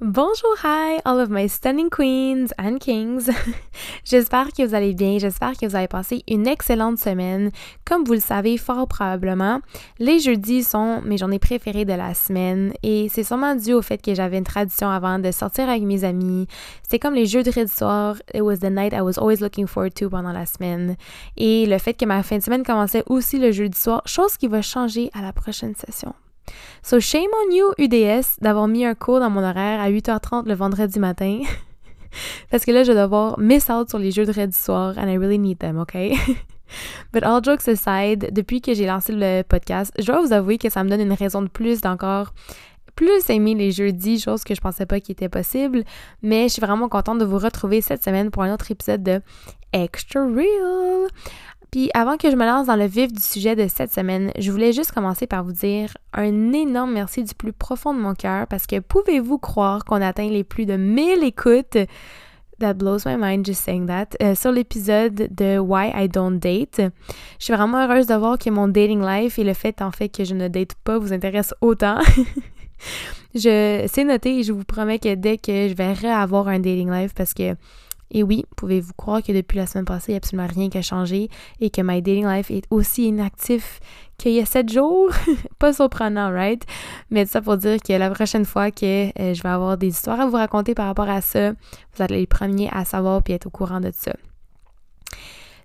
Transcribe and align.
Bonjour, 0.00 0.54
hi, 0.62 1.00
all 1.04 1.18
of 1.18 1.28
my 1.28 1.48
stunning 1.48 1.90
queens 1.90 2.52
and 2.56 2.78
kings. 2.78 3.28
j'espère 4.04 4.52
que 4.52 4.64
vous 4.64 4.72
allez 4.72 4.94
bien, 4.94 5.18
j'espère 5.18 5.56
que 5.56 5.66
vous 5.66 5.74
avez 5.74 5.88
passé 5.88 6.22
une 6.28 6.46
excellente 6.46 6.98
semaine. 6.98 7.50
Comme 7.84 8.04
vous 8.04 8.12
le 8.12 8.20
savez 8.20 8.58
fort 8.58 8.86
probablement, 8.86 9.58
les 9.98 10.20
jeudis 10.20 10.62
sont 10.62 11.00
mes 11.02 11.18
journées 11.18 11.40
préférées 11.40 11.84
de 11.84 11.94
la 11.94 12.14
semaine 12.14 12.74
et 12.84 13.08
c'est 13.12 13.24
sûrement 13.24 13.56
dû 13.56 13.72
au 13.72 13.82
fait 13.82 14.00
que 14.00 14.14
j'avais 14.14 14.38
une 14.38 14.44
tradition 14.44 14.88
avant 14.88 15.18
de 15.18 15.32
sortir 15.32 15.68
avec 15.68 15.82
mes 15.82 16.04
amis. 16.04 16.46
C'est 16.88 17.00
comme 17.00 17.14
les 17.14 17.26
jeux 17.26 17.42
de 17.42 17.50
soir, 17.66 18.14
it 18.32 18.42
was 18.42 18.58
the 18.58 18.70
night 18.70 18.92
I 18.92 19.00
was 19.00 19.18
always 19.18 19.40
looking 19.40 19.66
forward 19.66 19.94
to 19.94 20.08
pendant 20.08 20.32
la 20.32 20.46
semaine. 20.46 20.94
Et 21.36 21.66
le 21.66 21.78
fait 21.78 21.94
que 21.94 22.04
ma 22.04 22.22
fin 22.22 22.38
de 22.38 22.42
semaine 22.44 22.62
commençait 22.62 23.02
aussi 23.06 23.40
le 23.40 23.50
jeudi 23.50 23.76
soir, 23.76 24.02
chose 24.06 24.36
qui 24.36 24.46
va 24.46 24.62
changer 24.62 25.10
à 25.12 25.22
la 25.22 25.32
prochaine 25.32 25.74
session. 25.74 26.14
So 26.82 27.00
shame 27.00 27.30
on 27.46 27.54
you, 27.54 27.72
UDS, 27.78 28.40
d'avoir 28.40 28.68
mis 28.68 28.84
un 28.84 28.94
cours 28.94 29.20
dans 29.20 29.30
mon 29.30 29.42
horaire 29.42 29.80
à 29.80 29.90
8h30 29.90 30.46
le 30.46 30.54
vendredi 30.54 30.98
matin. 30.98 31.40
Parce 32.50 32.64
que 32.64 32.70
là, 32.70 32.82
je 32.84 32.92
vais 32.92 33.00
devoir 33.00 33.38
miss 33.38 33.68
out 33.68 33.88
sur 33.88 33.98
les 33.98 34.10
jeux 34.10 34.24
de 34.24 34.32
du 34.32 34.56
soir 34.56 34.94
and 34.96 35.08
I 35.08 35.18
really 35.18 35.38
need 35.38 35.58
them, 35.58 35.78
OK? 35.78 35.94
But 37.12 37.22
all 37.24 37.42
jokes 37.42 37.68
aside, 37.68 38.30
depuis 38.32 38.60
que 38.60 38.74
j'ai 38.74 38.86
lancé 38.86 39.12
le 39.14 39.42
podcast, 39.42 39.92
je 39.98 40.06
dois 40.06 40.20
vous 40.20 40.32
avouer 40.32 40.58
que 40.58 40.68
ça 40.70 40.84
me 40.84 40.90
donne 40.90 41.00
une 41.00 41.12
raison 41.12 41.42
de 41.42 41.48
plus 41.48 41.80
d'encore 41.80 42.32
plus 42.98 43.30
aimer 43.30 43.54
les 43.54 43.70
jeudis, 43.70 44.18
chose 44.18 44.42
que 44.42 44.56
je 44.56 44.60
pensais 44.60 44.84
pas 44.84 44.98
qu'il 44.98 45.12
était 45.12 45.28
possible. 45.28 45.84
Mais 46.20 46.48
je 46.48 46.54
suis 46.54 46.60
vraiment 46.60 46.88
contente 46.88 47.18
de 47.18 47.24
vous 47.24 47.38
retrouver 47.38 47.80
cette 47.80 48.02
semaine 48.02 48.32
pour 48.32 48.42
un 48.42 48.52
autre 48.52 48.72
épisode 48.72 49.04
de 49.04 49.20
Extra 49.72 50.22
Real. 50.22 51.08
Puis 51.70 51.90
avant 51.92 52.16
que 52.16 52.30
je 52.30 52.36
me 52.36 52.46
lance 52.46 52.66
dans 52.66 52.76
le 52.76 52.86
vif 52.86 53.12
du 53.12 53.22
sujet 53.22 53.54
de 53.54 53.68
cette 53.68 53.92
semaine, 53.92 54.32
je 54.38 54.50
voulais 54.50 54.72
juste 54.72 54.92
commencer 54.92 55.26
par 55.26 55.44
vous 55.44 55.52
dire 55.52 55.96
un 56.14 56.52
énorme 56.52 56.92
merci 56.92 57.22
du 57.22 57.34
plus 57.34 57.52
profond 57.52 57.92
de 57.92 58.00
mon 58.00 58.14
cœur 58.14 58.46
parce 58.46 58.66
que 58.66 58.80
pouvez-vous 58.80 59.38
croire 59.38 59.84
qu'on 59.84 60.00
atteint 60.00 60.28
les 60.28 60.44
plus 60.44 60.64
de 60.64 60.76
1000 60.76 61.22
écoutes? 61.24 61.76
That 62.60 62.74
blows 62.74 63.04
my 63.06 63.16
mind 63.16 63.46
just 63.46 63.62
saying 63.62 63.86
that. 63.86 64.16
Euh, 64.20 64.34
sur 64.34 64.50
l'épisode 64.50 65.28
de 65.30 65.58
Why 65.58 65.92
I 65.94 66.08
Don't 66.08 66.38
Date. 66.40 66.80
Je 67.38 67.44
suis 67.44 67.54
vraiment 67.54 67.84
heureuse 67.84 68.06
de 68.06 68.14
voir 68.14 68.36
que 68.36 68.50
mon 68.50 68.66
dating 68.66 69.00
life 69.00 69.38
et 69.38 69.44
le 69.44 69.54
fait 69.54 69.80
en 69.80 69.92
fait 69.92 70.08
que 70.08 70.24
je 70.24 70.34
ne 70.34 70.48
date 70.48 70.74
pas 70.82 70.98
vous 70.98 71.12
intéresse 71.12 71.54
autant. 71.60 71.98
je 73.34 73.86
c'est 73.86 74.04
noté 74.04 74.40
et 74.40 74.42
je 74.42 74.52
vous 74.52 74.64
promets 74.64 74.98
que 74.98 75.14
dès 75.14 75.38
que 75.38 75.68
je 75.68 75.74
vais 75.74 75.92
réavoir 75.92 76.48
un 76.48 76.58
dating 76.58 76.90
life 76.90 77.14
parce 77.14 77.32
que 77.32 77.54
et 78.10 78.22
oui, 78.22 78.44
pouvez-vous 78.56 78.94
croire 78.96 79.22
que 79.22 79.32
depuis 79.32 79.56
la 79.58 79.66
semaine 79.66 79.84
passée, 79.84 80.12
il 80.12 80.12
n'y 80.12 80.16
a 80.16 80.18
absolument 80.18 80.48
rien 80.48 80.70
qui 80.70 80.78
a 80.78 80.82
changé 80.82 81.28
et 81.60 81.70
que 81.70 81.82
my 81.82 82.00
dating 82.00 82.26
life 82.26 82.50
est 82.50 82.64
aussi 82.70 83.08
inactif 83.08 83.80
qu'il 84.16 84.32
y 84.32 84.40
a 84.40 84.46
sept 84.46 84.72
jours? 84.72 85.10
Pas 85.58 85.72
surprenant, 85.74 86.32
right? 86.32 86.62
Mais 87.10 87.26
ça 87.26 87.42
pour 87.42 87.56
dire 87.56 87.78
que 87.82 87.92
la 87.92 88.10
prochaine 88.10 88.44
fois 88.44 88.70
que 88.70 89.08
euh, 89.20 89.34
je 89.34 89.42
vais 89.42 89.48
avoir 89.48 89.76
des 89.76 89.88
histoires 89.88 90.20
à 90.20 90.26
vous 90.26 90.36
raconter 90.36 90.74
par 90.74 90.86
rapport 90.86 91.08
à 91.08 91.20
ça, 91.20 91.52
vous 91.52 92.02
allez 92.02 92.20
les 92.20 92.26
premiers 92.26 92.70
à 92.72 92.84
savoir 92.84 93.22
puis 93.22 93.34
être 93.34 93.46
au 93.46 93.50
courant 93.50 93.80
de 93.80 93.90
ça. 93.94 94.12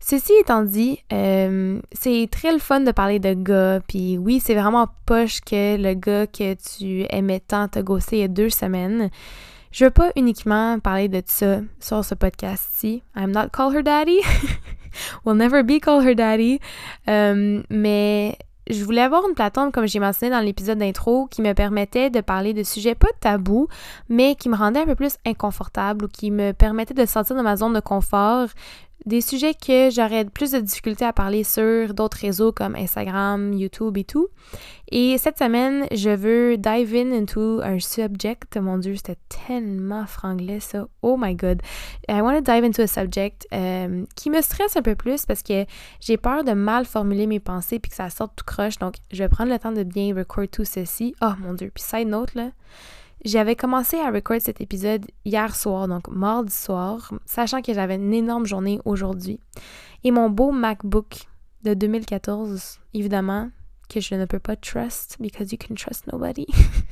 Ceci 0.06 0.34
étant 0.42 0.64
dit, 0.64 1.00
euh, 1.14 1.80
c'est 1.94 2.28
très 2.30 2.52
le 2.52 2.60
fun 2.60 2.82
de 2.82 2.92
parler 2.92 3.20
de 3.20 3.34
gars, 3.34 3.80
puis 3.88 4.18
oui, 4.18 4.42
c'est 4.42 4.54
vraiment 4.54 4.90
poche 5.06 5.40
que 5.40 5.78
le 5.82 5.94
gars 5.94 6.28
que 6.28 6.56
tu 6.56 7.06
aimais 7.10 7.40
tant 7.40 7.70
te 7.70 7.80
gosser 7.80 8.18
il 8.18 8.20
y 8.20 8.24
a 8.24 8.28
deux 8.28 8.50
semaines. 8.50 9.10
Je 9.74 9.86
veux 9.86 9.92
pas 9.92 10.12
uniquement 10.16 10.78
parler 10.78 11.10
de 11.10 11.24
ça 11.26 11.62
sur 11.80 12.06
ce 12.06 12.14
podcast-ci. 12.14 13.02
I'm 13.16 13.32
not 13.32 13.50
call 13.52 13.76
her 13.76 13.82
daddy. 13.82 14.20
Will 15.26 15.36
never 15.36 15.64
be 15.64 15.80
call 15.82 16.06
her 16.06 16.14
daddy. 16.14 16.60
Euh, 17.10 17.64
mais 17.72 18.38
je 18.70 18.84
voulais 18.84 19.02
avoir 19.02 19.28
une 19.28 19.34
plateforme, 19.34 19.72
comme 19.72 19.88
j'ai 19.88 19.98
mentionné 19.98 20.30
dans 20.30 20.42
l'épisode 20.42 20.78
d'intro, 20.78 21.26
qui 21.26 21.42
me 21.42 21.54
permettait 21.54 22.12
de 22.12 22.22
parler 22.22 22.54
de 22.54 22.62
sujets 22.62 22.94
pas 22.94 23.08
tabous, 23.20 23.68
mais 24.10 24.36
qui 24.36 24.48
me 24.48 24.56
rendait 24.56 24.82
un 24.82 24.86
peu 24.86 24.94
plus 24.94 25.18
inconfortable 25.26 26.06
ou 26.06 26.08
qui 26.08 26.30
me 26.30 26.52
permettait 26.52 26.94
de 26.94 27.08
sortir 27.08 27.36
de 27.36 27.42
ma 27.42 27.56
zone 27.56 27.74
de 27.74 27.80
confort 27.80 28.50
des 29.06 29.22
sujets 29.22 29.54
que 29.54 29.90
j'aurais 29.90 30.26
plus 30.26 30.52
de 30.52 30.60
difficultés 30.60 31.06
à 31.06 31.14
parler 31.14 31.44
sur 31.44 31.94
d'autres 31.94 32.18
réseaux 32.18 32.52
comme 32.52 32.76
Instagram, 32.76 33.54
YouTube 33.54 33.98
et 33.98 34.04
tout. 34.04 34.28
Et 34.92 35.18
cette 35.18 35.40
semaine, 35.40 35.86
je 35.92 36.10
veux 36.10 36.58
dive 36.58 36.96
in 36.96 37.12
into 37.12 37.62
un 37.62 37.80
subject. 37.80 38.58
Mon 38.58 38.78
Dieu, 38.78 38.96
c'était 38.96 39.18
tellement 39.48 40.06
franglais 40.06 40.60
ça. 40.60 40.88
Oh 41.02 41.18
my 41.20 41.36
god. 41.36 41.62
I 42.08 42.22
want 42.22 42.36
to 42.36 42.42
dive 42.42 42.64
into 42.64 42.82
a 42.84 42.88
subject 42.88 43.48
euh, 43.54 44.06
qui 44.16 44.30
me 44.30 44.42
stresse 44.42 44.78
un 44.78 44.82
peu 44.82 44.96
plus 44.96 45.26
parce 45.26 45.42
que 45.42 45.66
j'ai 46.00 46.18
peur 46.18 46.44
de 46.44 46.54
mal 46.54 46.86
formuler 46.86 47.28
mes 47.28 47.40
pensées 47.40 47.80
puis 47.80 47.90
que 47.90 47.96
ça 47.96 48.10
sorte 48.10 48.34
tout 48.36 48.46
croche. 48.46 48.78
Donc, 48.78 48.96
je 49.12 49.24
vais 49.24 49.30
prendre 49.30 49.52
le 49.52 49.60
temps 49.60 49.72
de 49.72 49.84
bien 49.84 50.16
record 50.16 50.48
tout 50.52 50.66
ceci. 50.66 51.16
Oh 51.22 51.34
mon 51.40 51.54
Dieu. 51.54 51.72
Puis 51.74 51.84
side 51.84 52.08
note 52.08 52.36
là. 52.36 52.52
J'avais 53.26 53.56
commencé 53.56 53.98
à 53.98 54.12
record 54.12 54.42
cet 54.42 54.60
épisode 54.60 55.06
hier 55.24 55.56
soir, 55.56 55.88
donc 55.88 56.10
mardi 56.10 56.54
soir, 56.54 57.14
sachant 57.26 57.62
que 57.62 57.74
j'avais 57.74 57.96
une 57.96 58.14
énorme 58.14 58.46
journée 58.46 58.82
aujourd'hui. 58.84 59.40
Et 60.04 60.12
mon 60.12 60.30
beau 60.30 60.52
MacBook 60.52 61.28
de 61.64 61.74
2014, 61.74 62.82
évidemment, 62.94 63.50
que 63.90 64.00
je 64.00 64.16
ne 64.16 64.26
peux 64.26 64.40
pas 64.40 64.56
trust 64.56 65.18
because 65.20 65.52
you 65.52 65.58
can 65.58 65.76
trust 65.76 66.08
nobody, 66.12 66.48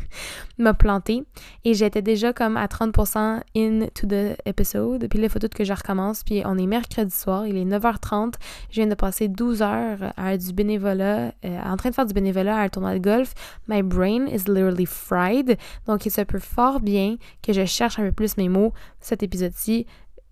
m'a 0.57 0.73
planté. 0.73 1.23
Et 1.63 1.73
j'étais 1.73 2.01
déjà 2.01 2.33
comme 2.33 2.57
à 2.57 2.65
30% 2.67 3.41
into 3.55 4.07
the 4.07 4.37
episode. 4.45 5.07
Puis 5.09 5.19
là, 5.19 5.25
il 5.25 5.29
faut 5.29 5.39
tout 5.39 5.49
que 5.53 5.63
je 5.63 5.73
recommence. 5.73 6.23
Puis 6.23 6.41
on 6.45 6.57
est 6.57 6.67
mercredi 6.67 7.15
soir, 7.15 7.47
il 7.47 7.57
est 7.57 7.65
9h30. 7.65 8.33
Je 8.69 8.75
viens 8.75 8.87
de 8.87 8.95
passer 8.95 9.27
12 9.27 9.61
heures 9.61 10.13
à 10.17 10.37
du 10.37 10.53
bénévolat, 10.53 11.33
euh, 11.45 11.59
en 11.63 11.77
train 11.77 11.89
de 11.89 11.95
faire 11.95 12.05
du 12.05 12.13
bénévolat 12.13 12.57
à 12.57 12.61
un 12.61 12.69
tournoi 12.69 12.93
de 12.93 12.99
golf. 12.99 13.33
My 13.67 13.81
brain 13.81 14.27
is 14.27 14.43
literally 14.47 14.85
fried. 14.85 15.57
Donc 15.87 16.05
il 16.05 16.11
se 16.11 16.21
peut 16.21 16.39
fort 16.39 16.79
bien 16.79 17.17
que 17.41 17.53
je 17.53 17.65
cherche 17.65 17.99
un 17.99 18.03
peu 18.03 18.11
plus 18.11 18.37
mes 18.37 18.49
mots 18.49 18.73
cet 18.99 19.23
épisode-ci 19.23 19.85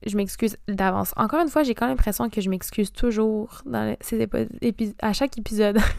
je 0.05 0.15
m'excuse 0.15 0.57
d'avance. 0.67 1.13
Encore 1.17 1.41
une 1.41 1.49
fois, 1.49 1.63
j'ai 1.63 1.75
quand 1.75 1.85
même 1.85 1.95
l'impression 1.95 2.29
que 2.29 2.41
je 2.41 2.49
m'excuse 2.49 2.91
toujours 2.91 3.61
dans 3.65 3.95
à 5.01 5.13
chaque 5.13 5.37
épisode. 5.37 5.79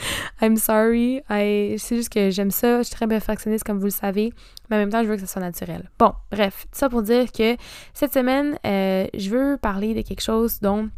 I'm 0.40 0.56
sorry. 0.56 1.22
C'est 1.28 1.96
juste 1.96 2.12
que 2.12 2.30
j'aime 2.30 2.50
ça. 2.50 2.78
Je 2.78 2.84
suis 2.84 2.94
très 2.94 3.06
perfectionniste, 3.06 3.64
comme 3.64 3.78
vous 3.78 3.86
le 3.86 3.90
savez. 3.90 4.32
Mais 4.70 4.76
en 4.76 4.78
même 4.80 4.90
temps, 4.90 5.02
je 5.02 5.08
veux 5.08 5.14
que 5.14 5.20
ça 5.20 5.26
soit 5.26 5.42
naturel. 5.42 5.90
Bon, 5.98 6.12
bref. 6.30 6.66
Tout 6.70 6.78
ça 6.78 6.88
pour 6.88 7.02
dire 7.02 7.30
que 7.32 7.56
cette 7.94 8.12
semaine, 8.12 8.58
euh, 8.66 9.06
je 9.14 9.30
veux 9.30 9.56
parler 9.56 9.94
de 9.94 10.02
quelque 10.02 10.22
chose 10.22 10.60
dont 10.60 10.88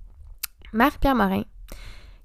Marie-Pierre 0.73 1.15
Morin, 1.15 1.45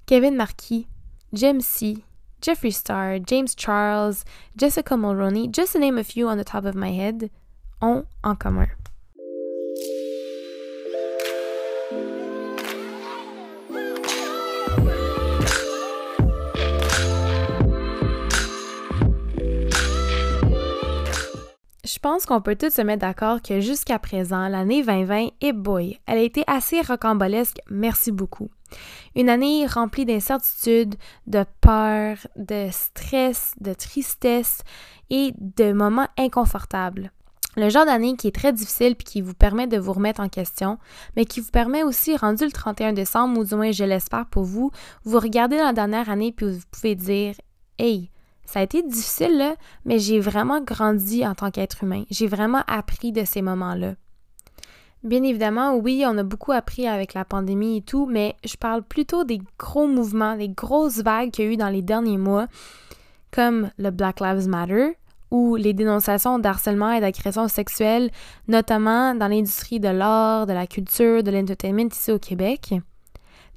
Kevin 0.06 0.36
Marquis, 0.36 0.86
James 1.32 1.60
C., 1.60 1.98
Jeffrey 2.42 2.70
Star, 2.70 3.18
James 3.26 3.48
Charles, 3.56 4.24
Jessica 4.56 4.96
Mulroney, 4.96 5.50
just 5.50 5.72
to 5.72 5.78
name 5.78 5.98
a 5.98 6.04
few 6.04 6.28
on 6.28 6.36
the 6.36 6.44
top 6.44 6.64
of 6.64 6.74
my 6.74 6.92
head, 6.92 7.30
ont 7.80 8.04
en 8.22 8.36
commun. 8.36 8.68
Je 21.86 22.00
pense 22.00 22.26
qu'on 22.26 22.40
peut 22.40 22.56
tous 22.56 22.72
se 22.72 22.82
mettre 22.82 23.02
d'accord 23.02 23.40
que 23.40 23.60
jusqu'à 23.60 24.00
présent, 24.00 24.48
l'année 24.48 24.82
2020 24.82 25.28
est 25.40 25.52
boy. 25.52 26.00
Elle 26.06 26.18
a 26.18 26.22
été 26.22 26.42
assez 26.48 26.80
rocambolesque, 26.80 27.58
merci 27.70 28.10
beaucoup. 28.10 28.48
Une 29.14 29.28
année 29.28 29.66
remplie 29.68 30.04
d'incertitudes, 30.04 30.96
de 31.28 31.44
peur, 31.60 32.16
de 32.34 32.70
stress, 32.72 33.54
de 33.60 33.72
tristesse 33.72 34.62
et 35.10 35.32
de 35.38 35.72
moments 35.72 36.08
inconfortables. 36.18 37.12
Le 37.56 37.68
genre 37.68 37.86
d'année 37.86 38.16
qui 38.16 38.26
est 38.26 38.34
très 38.34 38.52
difficile 38.52 38.96
puis 38.96 39.04
qui 39.04 39.20
vous 39.20 39.34
permet 39.34 39.68
de 39.68 39.78
vous 39.78 39.92
remettre 39.92 40.20
en 40.20 40.28
question, 40.28 40.78
mais 41.14 41.24
qui 41.24 41.38
vous 41.38 41.52
permet 41.52 41.84
aussi, 41.84 42.16
rendu 42.16 42.44
le 42.44 42.52
31 42.52 42.94
décembre, 42.94 43.38
ou 43.38 43.44
du 43.44 43.54
moins 43.54 43.70
je 43.70 43.84
l'espère 43.84 44.26
pour 44.26 44.42
vous, 44.42 44.72
vous 45.04 45.20
regardez 45.20 45.58
dans 45.58 45.66
la 45.66 45.72
dernière 45.72 46.10
année 46.10 46.32
puis 46.32 46.50
vous 46.50 46.66
pouvez 46.72 46.96
dire 46.96 47.36
Hey, 47.78 48.10
ça 48.46 48.60
a 48.60 48.62
été 48.62 48.82
difficile, 48.82 49.36
là, 49.36 49.56
mais 49.84 49.98
j'ai 49.98 50.20
vraiment 50.20 50.60
grandi 50.60 51.26
en 51.26 51.34
tant 51.34 51.50
qu'être 51.50 51.82
humain. 51.82 52.04
J'ai 52.10 52.28
vraiment 52.28 52.62
appris 52.66 53.12
de 53.12 53.24
ces 53.24 53.42
moments-là. 53.42 53.94
Bien 55.02 55.22
évidemment, 55.22 55.76
oui, 55.76 56.04
on 56.06 56.16
a 56.18 56.22
beaucoup 56.22 56.52
appris 56.52 56.88
avec 56.88 57.14
la 57.14 57.24
pandémie 57.24 57.76
et 57.76 57.82
tout, 57.82 58.06
mais 58.06 58.34
je 58.44 58.56
parle 58.56 58.82
plutôt 58.82 59.24
des 59.24 59.40
gros 59.58 59.86
mouvements, 59.86 60.36
des 60.36 60.48
grosses 60.48 60.98
vagues 60.98 61.30
qu'il 61.30 61.44
y 61.44 61.48
a 61.48 61.50
eu 61.52 61.56
dans 61.56 61.68
les 61.68 61.82
derniers 61.82 62.18
mois, 62.18 62.46
comme 63.30 63.70
le 63.78 63.90
Black 63.90 64.20
Lives 64.20 64.48
Matter 64.48 64.96
ou 65.30 65.56
les 65.56 65.74
dénonciations 65.74 66.38
d'harcèlement 66.38 66.92
et 66.92 67.00
d'agression 67.00 67.48
sexuelle, 67.48 68.10
notamment 68.48 69.14
dans 69.14 69.28
l'industrie 69.28 69.80
de 69.80 69.88
l'art, 69.88 70.46
de 70.46 70.52
la 70.52 70.66
culture, 70.66 71.22
de 71.22 71.30
l'entertainment 71.30 71.88
ici 71.92 72.12
au 72.12 72.18
Québec. 72.18 72.74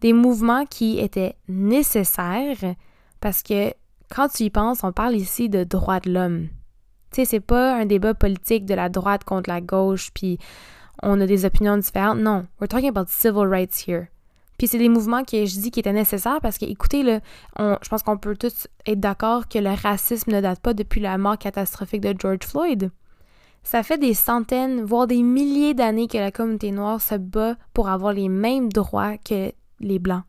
Des 0.01 0.13
mouvements 0.13 0.65
qui 0.65 0.99
étaient 0.99 1.35
nécessaires 1.47 2.75
parce 3.21 3.43
que 3.43 3.73
quand 4.09 4.27
tu 4.29 4.43
y 4.43 4.49
penses, 4.49 4.83
on 4.83 4.91
parle 4.91 5.15
ici 5.15 5.49
de 5.49 5.63
droits 5.63 5.99
de 5.99 6.11
l'homme. 6.11 6.47
Tu 7.11 7.21
sais, 7.21 7.25
c'est 7.25 7.39
pas 7.39 7.75
un 7.75 7.85
débat 7.85 8.13
politique 8.13 8.65
de 8.65 8.73
la 8.73 8.89
droite 8.89 9.23
contre 9.23 9.49
la 9.49 9.61
gauche, 9.61 10.11
puis 10.13 10.37
on 11.01 11.19
a 11.21 11.25
des 11.25 11.45
opinions 11.45 11.77
différentes. 11.77 12.19
Non, 12.19 12.45
we're 12.59 12.67
talking 12.67 12.89
about 12.89 13.07
civil 13.07 13.47
rights 13.47 13.87
here. 13.87 14.07
Puis 14.57 14.67
c'est 14.67 14.77
des 14.77 14.89
mouvements 14.89 15.23
que 15.23 15.45
je 15.45 15.59
dis 15.59 15.71
qui 15.71 15.79
étaient 15.79 15.93
nécessaires 15.93 16.41
parce 16.41 16.57
que, 16.57 16.65
écoutez, 16.65 17.01
là, 17.01 17.21
je 17.57 17.89
pense 17.89 18.03
qu'on 18.03 18.17
peut 18.17 18.35
tous 18.35 18.67
être 18.85 18.99
d'accord 18.99 19.47
que 19.47 19.57
le 19.57 19.69
racisme 19.69 20.31
ne 20.31 20.41
date 20.41 20.59
pas 20.59 20.73
depuis 20.73 20.99
la 20.99 21.17
mort 21.17 21.37
catastrophique 21.37 22.01
de 22.01 22.13
George 22.19 22.45
Floyd. 22.45 22.91
Ça 23.63 23.83
fait 23.83 23.97
des 23.97 24.13
centaines, 24.13 24.83
voire 24.83 25.07
des 25.07 25.23
milliers 25.23 25.73
d'années 25.73 26.07
que 26.07 26.17
la 26.17 26.31
communauté 26.31 26.71
noire 26.71 26.99
se 26.99 27.15
bat 27.15 27.55
pour 27.73 27.87
avoir 27.87 28.11
les 28.11 28.27
mêmes 28.29 28.69
droits 28.71 29.17
que 29.17 29.53
les 29.79 29.99
Blancs. 29.99 30.23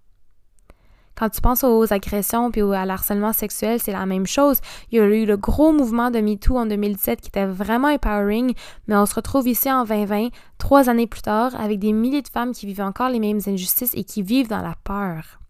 Quand 1.20 1.28
tu 1.28 1.42
penses 1.42 1.64
aux 1.64 1.92
agressions 1.92 2.50
puis 2.50 2.62
à 2.62 2.86
l'harcèlement 2.86 3.34
sexuel, 3.34 3.78
c'est 3.78 3.92
la 3.92 4.06
même 4.06 4.26
chose. 4.26 4.58
Il 4.90 4.96
y 4.96 5.00
a 5.02 5.04
eu 5.04 5.26
le 5.26 5.36
gros 5.36 5.70
mouvement 5.70 6.10
de 6.10 6.18
MeToo 6.18 6.56
en 6.56 6.64
2017 6.64 7.20
qui 7.20 7.28
était 7.28 7.44
vraiment 7.44 7.88
empowering, 7.88 8.54
mais 8.86 8.96
on 8.96 9.04
se 9.04 9.14
retrouve 9.14 9.46
ici 9.46 9.70
en 9.70 9.84
2020, 9.84 10.28
trois 10.56 10.88
années 10.88 11.06
plus 11.06 11.20
tard, 11.20 11.54
avec 11.60 11.78
des 11.78 11.92
milliers 11.92 12.22
de 12.22 12.28
femmes 12.28 12.52
qui 12.52 12.64
vivent 12.64 12.80
encore 12.80 13.10
les 13.10 13.18
mêmes 13.18 13.40
injustices 13.46 13.92
et 13.92 14.04
qui 14.04 14.22
vivent 14.22 14.48
dans 14.48 14.62
la 14.62 14.76
peur. 14.82 15.40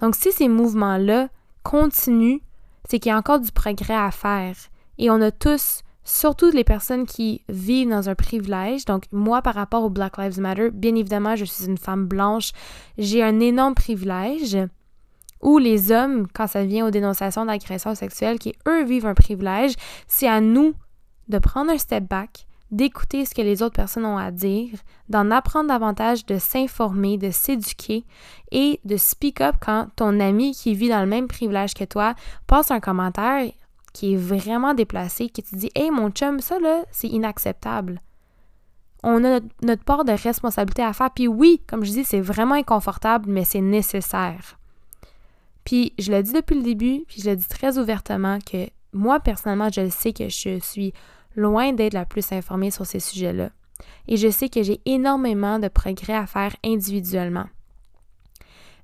Donc 0.00 0.16
si 0.16 0.32
ces 0.32 0.48
mouvements-là 0.48 1.28
continuent, 1.62 2.40
c'est 2.90 2.98
qu'il 2.98 3.10
y 3.10 3.12
a 3.12 3.16
encore 3.16 3.38
du 3.38 3.52
progrès 3.52 3.94
à 3.94 4.10
faire. 4.10 4.56
Et 4.98 5.08
on 5.08 5.20
a 5.20 5.30
tous 5.30 5.82
surtout 6.02 6.50
les 6.50 6.64
personnes 6.64 7.06
qui 7.06 7.42
vivent 7.48 7.90
dans 7.90 8.08
un 8.08 8.16
privilège. 8.16 8.86
Donc, 8.86 9.04
moi, 9.12 9.40
par 9.40 9.54
rapport 9.54 9.84
au 9.84 9.90
Black 9.90 10.18
Lives 10.18 10.40
Matter, 10.40 10.70
bien 10.72 10.96
évidemment, 10.96 11.36
je 11.36 11.44
suis 11.44 11.66
une 11.66 11.78
femme 11.78 12.06
blanche, 12.06 12.50
j'ai 12.98 13.22
un 13.22 13.38
énorme 13.38 13.74
privilège 13.74 14.56
ou 15.40 15.58
les 15.58 15.92
hommes, 15.92 16.26
quand 16.32 16.46
ça 16.46 16.64
vient 16.64 16.86
aux 16.86 16.90
dénonciations 16.90 17.44
d'agressions 17.44 17.94
sexuelles, 17.94 18.38
qui 18.38 18.54
eux 18.66 18.84
vivent 18.84 19.06
un 19.06 19.14
privilège, 19.14 19.74
c'est 20.06 20.28
à 20.28 20.40
nous 20.40 20.74
de 21.28 21.38
prendre 21.38 21.70
un 21.70 21.78
step 21.78 22.04
back, 22.04 22.46
d'écouter 22.70 23.24
ce 23.24 23.34
que 23.34 23.42
les 23.42 23.62
autres 23.62 23.76
personnes 23.76 24.04
ont 24.04 24.18
à 24.18 24.30
dire, 24.30 24.70
d'en 25.08 25.30
apprendre 25.30 25.68
davantage, 25.68 26.26
de 26.26 26.38
s'informer, 26.38 27.16
de 27.18 27.30
s'éduquer 27.30 28.04
et 28.50 28.80
de 28.84 28.96
speak 28.96 29.40
up 29.40 29.56
quand 29.60 29.88
ton 29.96 30.18
ami 30.20 30.52
qui 30.52 30.74
vit 30.74 30.88
dans 30.88 31.00
le 31.00 31.06
même 31.06 31.28
privilège 31.28 31.74
que 31.74 31.84
toi 31.84 32.14
passe 32.46 32.70
un 32.70 32.80
commentaire 32.80 33.50
qui 33.92 34.12
est 34.12 34.16
vraiment 34.16 34.74
déplacé, 34.74 35.28
qui 35.28 35.42
te 35.42 35.56
dit 35.56 35.70
Hey 35.74 35.90
mon 35.90 36.10
chum, 36.10 36.40
ça 36.40 36.58
là, 36.58 36.84
c'est 36.90 37.08
inacceptable. 37.08 38.00
On 39.02 39.24
a 39.24 39.40
notre, 39.62 39.84
part 39.84 40.04
de 40.04 40.12
responsabilité 40.12 40.82
à 40.82 40.92
faire. 40.92 41.10
Puis 41.12 41.28
oui, 41.28 41.62
comme 41.66 41.84
je 41.84 41.92
dis, 41.92 42.04
c'est 42.04 42.20
vraiment 42.20 42.56
inconfortable, 42.56 43.30
mais 43.30 43.44
c'est 43.44 43.60
nécessaire. 43.60 44.55
Puis 45.66 45.92
je 45.98 46.12
le 46.12 46.22
dis 46.22 46.32
depuis 46.32 46.54
le 46.54 46.62
début, 46.62 47.04
puis 47.08 47.20
je 47.20 47.28
le 47.28 47.36
dis 47.36 47.48
très 47.48 47.76
ouvertement 47.76 48.38
que 48.38 48.68
moi, 48.92 49.18
personnellement, 49.20 49.68
je 49.68 49.90
sais 49.90 50.12
que 50.12 50.28
je 50.28 50.60
suis 50.62 50.94
loin 51.34 51.72
d'être 51.72 51.92
la 51.92 52.06
plus 52.06 52.32
informée 52.32 52.70
sur 52.70 52.86
ces 52.86 53.00
sujets-là. 53.00 53.50
Et 54.06 54.16
je 54.16 54.30
sais 54.30 54.48
que 54.48 54.62
j'ai 54.62 54.80
énormément 54.86 55.58
de 55.58 55.68
progrès 55.68 56.14
à 56.14 56.26
faire 56.26 56.54
individuellement. 56.64 57.46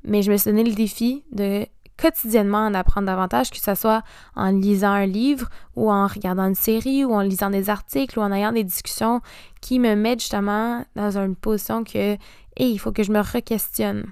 Mais 0.05 0.23
je 0.23 0.33
me 0.33 0.37
suis 0.37 0.51
donné 0.51 0.65
le 0.65 0.75
défi 0.75 1.23
de 1.31 1.67
quotidiennement 1.97 2.67
en 2.67 2.75
apprendre 2.75 3.07
davantage, 3.07 3.51
que 3.51 3.59
ce 3.59 3.77
soit 3.77 4.03
en 4.35 4.51
lisant 4.51 4.91
un 4.91 5.07
livre 5.07 5.49
ou 5.77 5.89
en 5.91 6.09
regardant 6.09 6.49
une 6.49 6.57
série 6.57 7.05
ou 7.05 7.15
en 7.15 7.21
lisant 7.21 7.51
des 7.51 7.71
articles 7.71 8.19
ou 8.19 8.23
en 8.23 8.33
ayant 8.33 8.51
des 8.51 8.65
discussions 8.65 9.21
qui 9.61 9.79
me 9.79 9.95
mettent 9.95 10.21
justement 10.21 10.85
dans 10.97 11.17
une 11.17 11.37
position 11.37 11.85
que, 11.85 12.17
il 12.57 12.79
faut 12.79 12.91
que 12.91 13.05
je 13.05 13.13
me 13.13 13.21
re-questionne 13.21 14.11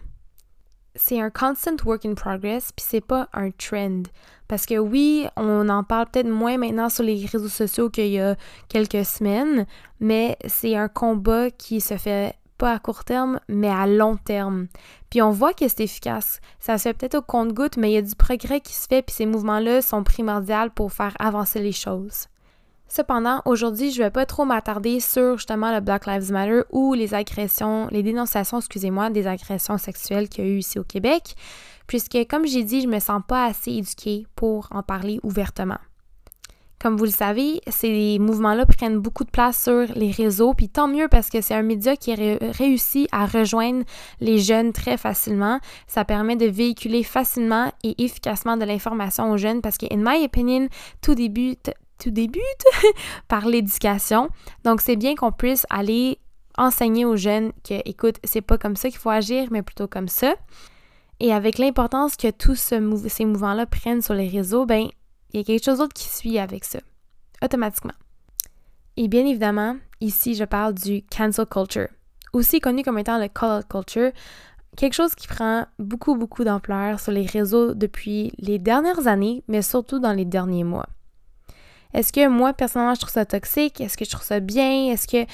c'est 1.02 1.18
un 1.18 1.30
constant 1.30 1.76
work 1.86 2.04
in 2.04 2.12
progress, 2.12 2.72
puis 2.76 2.84
c'est 2.86 3.00
pas 3.00 3.30
un 3.32 3.50
trend. 3.52 4.02
Parce 4.48 4.66
que 4.66 4.76
oui, 4.76 5.26
on 5.34 5.68
en 5.70 5.82
parle 5.82 6.06
peut-être 6.10 6.28
moins 6.28 6.58
maintenant 6.58 6.90
sur 6.90 7.04
les 7.04 7.24
réseaux 7.24 7.48
sociaux 7.48 7.88
qu'il 7.88 8.08
y 8.08 8.20
a 8.20 8.36
quelques 8.68 9.06
semaines, 9.06 9.64
mais 9.98 10.36
c'est 10.46 10.76
un 10.76 10.88
combat 10.88 11.50
qui 11.50 11.80
se 11.80 11.96
fait 11.96 12.34
pas 12.58 12.74
à 12.74 12.78
court 12.78 13.04
terme, 13.04 13.40
mais 13.48 13.70
à 13.70 13.86
long 13.86 14.18
terme. 14.18 14.66
Puis 15.08 15.22
on 15.22 15.30
voit 15.30 15.54
que 15.54 15.66
c'est 15.68 15.84
efficace. 15.84 16.38
Ça 16.58 16.76
se 16.76 16.82
fait 16.82 16.94
peut-être 16.94 17.14
au 17.14 17.22
compte-goutte, 17.22 17.78
mais 17.78 17.92
il 17.92 17.94
y 17.94 17.96
a 17.96 18.02
du 18.02 18.14
progrès 18.14 18.60
qui 18.60 18.74
se 18.74 18.86
fait, 18.86 19.00
puis 19.00 19.14
ces 19.14 19.26
mouvements-là 19.26 19.80
sont 19.80 20.04
primordiaux 20.04 20.68
pour 20.74 20.92
faire 20.92 21.16
avancer 21.18 21.62
les 21.62 21.72
choses. 21.72 22.26
Cependant, 22.92 23.40
aujourd'hui, 23.44 23.92
je 23.92 24.02
vais 24.02 24.10
pas 24.10 24.26
trop 24.26 24.44
m'attarder 24.44 24.98
sur 24.98 25.36
justement 25.36 25.72
le 25.72 25.80
Black 25.80 26.06
Lives 26.06 26.32
Matter 26.32 26.62
ou 26.72 26.92
les 26.92 27.14
agressions, 27.14 27.86
les 27.92 28.02
dénonciations, 28.02 28.58
excusez-moi, 28.58 29.10
des 29.10 29.28
agressions 29.28 29.78
sexuelles 29.78 30.28
qu'il 30.28 30.44
y 30.44 30.48
a 30.48 30.50
eu 30.50 30.58
ici 30.58 30.76
au 30.80 30.82
Québec, 30.82 31.36
puisque 31.86 32.18
comme 32.28 32.48
j'ai 32.48 32.64
dit, 32.64 32.80
je 32.80 32.88
me 32.88 32.98
sens 32.98 33.22
pas 33.24 33.44
assez 33.44 33.70
éduquée 33.70 34.26
pour 34.34 34.66
en 34.72 34.82
parler 34.82 35.20
ouvertement. 35.22 35.78
Comme 36.80 36.96
vous 36.96 37.04
le 37.04 37.10
savez, 37.10 37.60
ces 37.68 38.18
mouvements-là 38.18 38.64
prennent 38.64 38.98
beaucoup 38.98 39.24
de 39.24 39.30
place 39.30 39.62
sur 39.62 39.84
les 39.94 40.10
réseaux, 40.10 40.54
puis 40.54 40.70
tant 40.70 40.88
mieux 40.88 41.08
parce 41.08 41.28
que 41.28 41.42
c'est 41.42 41.54
un 41.54 41.62
média 41.62 41.94
qui 41.94 42.14
réussit 42.14 43.06
à 43.12 43.26
rejoindre 43.26 43.84
les 44.20 44.38
jeunes 44.38 44.72
très 44.72 44.96
facilement. 44.96 45.60
Ça 45.86 46.06
permet 46.06 46.36
de 46.36 46.46
véhiculer 46.46 47.02
facilement 47.02 47.70
et 47.84 48.02
efficacement 48.02 48.56
de 48.56 48.64
l'information 48.64 49.30
aux 49.30 49.36
jeunes 49.36 49.60
parce 49.60 49.76
que, 49.76 49.86
in 49.92 49.98
my 49.98 50.24
opinion, 50.24 50.68
tout 51.02 51.14
débute, 51.14 51.70
tout 52.00 52.10
débute 52.10 52.42
par 53.28 53.46
l'éducation. 53.46 54.28
Donc, 54.64 54.80
c'est 54.80 54.96
bien 54.96 55.14
qu'on 55.14 55.32
puisse 55.32 55.66
aller 55.70 56.18
enseigner 56.58 57.04
aux 57.04 57.16
jeunes 57.16 57.52
que, 57.64 57.74
écoute, 57.84 58.16
c'est 58.24 58.40
pas 58.40 58.58
comme 58.58 58.76
ça 58.76 58.90
qu'il 58.90 58.98
faut 58.98 59.10
agir, 59.10 59.48
mais 59.50 59.62
plutôt 59.62 59.86
comme 59.86 60.08
ça. 60.08 60.34
Et 61.20 61.32
avec 61.32 61.58
l'importance 61.58 62.16
que 62.16 62.30
tous 62.30 62.56
ce 62.56 63.08
ces 63.08 63.24
mouvements-là 63.24 63.66
prennent 63.66 64.02
sur 64.02 64.14
les 64.14 64.28
réseaux, 64.28 64.66
ben, 64.66 64.88
il 65.32 65.40
y 65.40 65.42
a 65.42 65.44
quelque 65.44 65.64
chose 65.64 65.78
d'autre 65.78 65.94
qui 65.94 66.08
suit 66.08 66.38
avec 66.38 66.64
ça, 66.64 66.80
automatiquement. 67.42 67.94
Et 68.96 69.06
bien 69.06 69.24
évidemment, 69.26 69.76
ici, 70.00 70.34
je 70.34 70.44
parle 70.44 70.74
du 70.74 71.02
cancel 71.02 71.46
culture, 71.46 71.88
aussi 72.32 72.60
connu 72.60 72.82
comme 72.82 72.98
étant 72.98 73.18
le 73.18 73.28
call 73.28 73.64
culture, 73.64 74.12
quelque 74.76 74.94
chose 74.94 75.14
qui 75.14 75.28
prend 75.28 75.66
beaucoup, 75.78 76.16
beaucoup 76.16 76.44
d'ampleur 76.44 76.98
sur 76.98 77.12
les 77.12 77.26
réseaux 77.26 77.74
depuis 77.74 78.32
les 78.38 78.58
dernières 78.58 79.06
années, 79.06 79.44
mais 79.46 79.62
surtout 79.62 79.98
dans 79.98 80.12
les 80.12 80.24
derniers 80.24 80.64
mois. 80.64 80.86
Est-ce 81.94 82.12
que 82.12 82.28
moi, 82.28 82.52
personnellement, 82.52 82.94
je 82.94 83.00
trouve 83.00 83.12
ça 83.12 83.24
toxique? 83.24 83.80
Est-ce 83.80 83.96
que 83.96 84.04
je 84.04 84.10
trouve 84.10 84.24
ça 84.24 84.40
bien? 84.40 84.92
Est-ce 84.92 85.08
que 85.08 85.30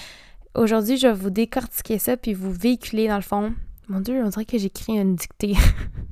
aujourd'hui, 0.54 0.96
je 0.96 1.08
vais 1.08 1.14
vous 1.14 1.30
décortiquer 1.30 1.98
ça 1.98 2.16
puis 2.16 2.34
vous 2.34 2.52
véhiculer 2.52 3.08
dans 3.08 3.16
le 3.16 3.22
fond? 3.22 3.54
Mon 3.88 4.00
Dieu, 4.00 4.20
on 4.24 4.28
dirait 4.28 4.44
que 4.44 4.58
j'écris 4.58 4.94
une 4.94 5.14
dictée. 5.14 5.54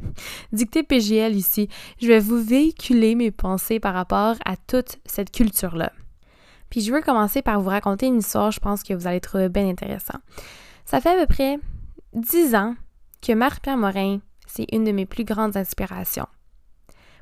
dictée 0.52 0.82
PGL 0.84 1.34
ici. 1.34 1.68
Je 2.00 2.06
vais 2.06 2.20
vous 2.20 2.40
véhiculer 2.40 3.16
mes 3.16 3.32
pensées 3.32 3.80
par 3.80 3.94
rapport 3.94 4.36
à 4.44 4.56
toute 4.56 4.98
cette 5.06 5.32
culture-là. 5.32 5.92
Puis 6.70 6.82
je 6.82 6.92
veux 6.92 7.02
commencer 7.02 7.42
par 7.42 7.60
vous 7.60 7.70
raconter 7.70 8.06
une 8.06 8.18
histoire, 8.18 8.50
je 8.50 8.60
pense 8.60 8.82
que 8.82 8.94
vous 8.94 9.06
allez 9.06 9.20
trouver 9.20 9.48
bien 9.48 9.68
intéressant. 9.68 10.18
Ça 10.84 11.00
fait 11.00 11.10
à 11.10 11.26
peu 11.26 11.26
près 11.26 11.58
dix 12.12 12.54
ans 12.54 12.74
que 13.22 13.32
Marie-Pierre 13.32 13.76
Morin, 13.76 14.20
c'est 14.46 14.66
une 14.72 14.84
de 14.84 14.92
mes 14.92 15.06
plus 15.06 15.24
grandes 15.24 15.56
inspirations. 15.56 16.26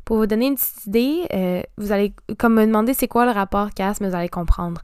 Pour 0.04 0.16
vous 0.16 0.26
donner 0.26 0.46
une 0.46 0.56
petite 0.56 0.86
idée, 0.86 1.26
euh, 1.32 1.62
vous 1.78 1.92
allez 1.92 2.14
comme 2.38 2.54
me 2.54 2.66
demander 2.66 2.94
c'est 2.94 3.08
quoi 3.08 3.24
le 3.24 3.30
rapport 3.30 3.70
casse, 3.70 4.00
mais 4.00 4.08
vous 4.08 4.16
allez 4.16 4.28
comprendre. 4.28 4.80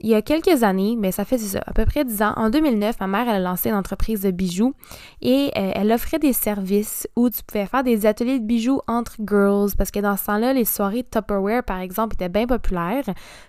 Il 0.00 0.08
y 0.08 0.14
a 0.14 0.22
quelques 0.22 0.62
années, 0.62 0.94
mais 0.96 1.10
ça 1.10 1.24
fait 1.24 1.40
à 1.66 1.72
peu 1.72 1.84
près 1.84 2.04
10 2.04 2.22
ans, 2.22 2.32
en 2.36 2.50
2009, 2.50 3.00
ma 3.00 3.08
mère 3.08 3.22
elle 3.22 3.36
a 3.36 3.50
lancé 3.50 3.68
une 3.68 3.74
entreprise 3.74 4.20
de 4.20 4.30
bijoux 4.30 4.74
et 5.22 5.50
euh, 5.56 5.72
elle 5.74 5.90
offrait 5.90 6.20
des 6.20 6.32
services 6.32 7.08
où 7.16 7.28
tu 7.28 7.42
pouvais 7.42 7.66
faire 7.66 7.82
des 7.82 8.06
ateliers 8.06 8.38
de 8.38 8.44
bijoux 8.44 8.80
entre 8.86 9.16
girls 9.18 9.72
parce 9.76 9.90
que 9.90 9.98
dans 9.98 10.16
ce 10.16 10.26
temps-là, 10.26 10.52
les 10.52 10.64
soirées 10.64 11.02
Tupperware, 11.02 11.64
par 11.64 11.80
exemple, 11.80 12.14
étaient 12.14 12.28
bien 12.28 12.46
populaires. 12.46 13.06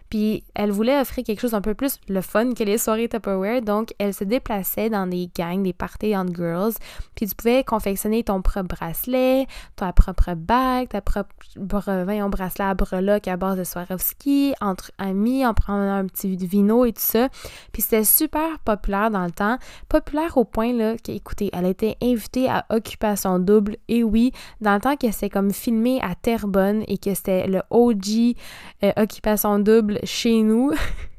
Puis 0.10 0.44
elle 0.56 0.72
voulait 0.72 1.00
offrir 1.00 1.24
quelque 1.24 1.40
chose 1.40 1.54
un 1.54 1.62
peu 1.62 1.76
plus 1.76 2.00
le 2.08 2.22
fun 2.22 2.54
que 2.54 2.64
les 2.64 2.80
soirées 2.80 3.08
Tupperware. 3.08 3.62
Donc 3.62 3.94
elle 4.00 4.14
se 4.16 4.24
déplaçait 4.24 4.90
dans 4.90 5.06
des 5.06 5.30
gangs, 5.36 5.62
des 5.62 5.74
parties 5.74 6.18
entre 6.18 6.34
girls. 6.34 6.74
Puis 7.16 7.28
tu 7.28 7.36
pouvais 7.36 7.64
confectionner 7.64 8.24
ton 8.24 8.42
propre 8.42 8.70
bracelet, 8.76 9.46
ta 9.76 9.94
propre 9.94 10.34
bague, 10.34 10.90
ta 10.90 11.02
propre 11.02 11.30
voyons, 11.56 12.30
bracelet 12.30 12.66
à 12.66 12.74
breloque 12.74 13.28
à 13.28 13.38
base 13.38 13.60
de 13.60 13.64
Swarovski, 13.64 14.54
entre 14.62 14.92
amis, 14.98 15.46
en 15.46 15.54
prenant 15.54 15.94
un 15.94 16.08
petit 16.08 16.39
vino 16.46 16.86
et 16.86 16.94
tout 16.94 17.02
ça. 17.02 17.30
Puis 17.72 17.82
c'était 17.82 18.04
super 18.04 18.60
populaire 18.60 19.12
dans 19.12 19.26
le 19.26 19.32
temps. 19.32 19.58
Populaire 19.88 20.38
au 20.38 20.46
point 20.46 20.74
là 20.74 20.96
qu'écoutez, 20.98 21.50
elle 21.54 21.66
a 21.66 21.70
été 21.70 21.98
invitée 22.02 22.50
à 22.50 22.66
Occupation 22.70 23.40
Double. 23.40 23.78
Et 23.88 24.04
oui, 24.04 24.32
dans 24.62 24.76
le 24.76 24.82
temps 24.82 24.96
que 24.96 25.12
c'était 25.12 25.30
comme 25.30 25.52
filmé 25.52 26.00
à 26.02 26.16
Terrebonne 26.16 26.84
et 26.88 26.98
que 26.98 27.14
c'était 27.14 27.48
le 27.48 27.62
OG 27.70 28.36
euh, 28.84 28.92
Occupation 28.98 29.60
Double 29.60 30.00
chez 30.04 30.42
nous. 30.42 30.72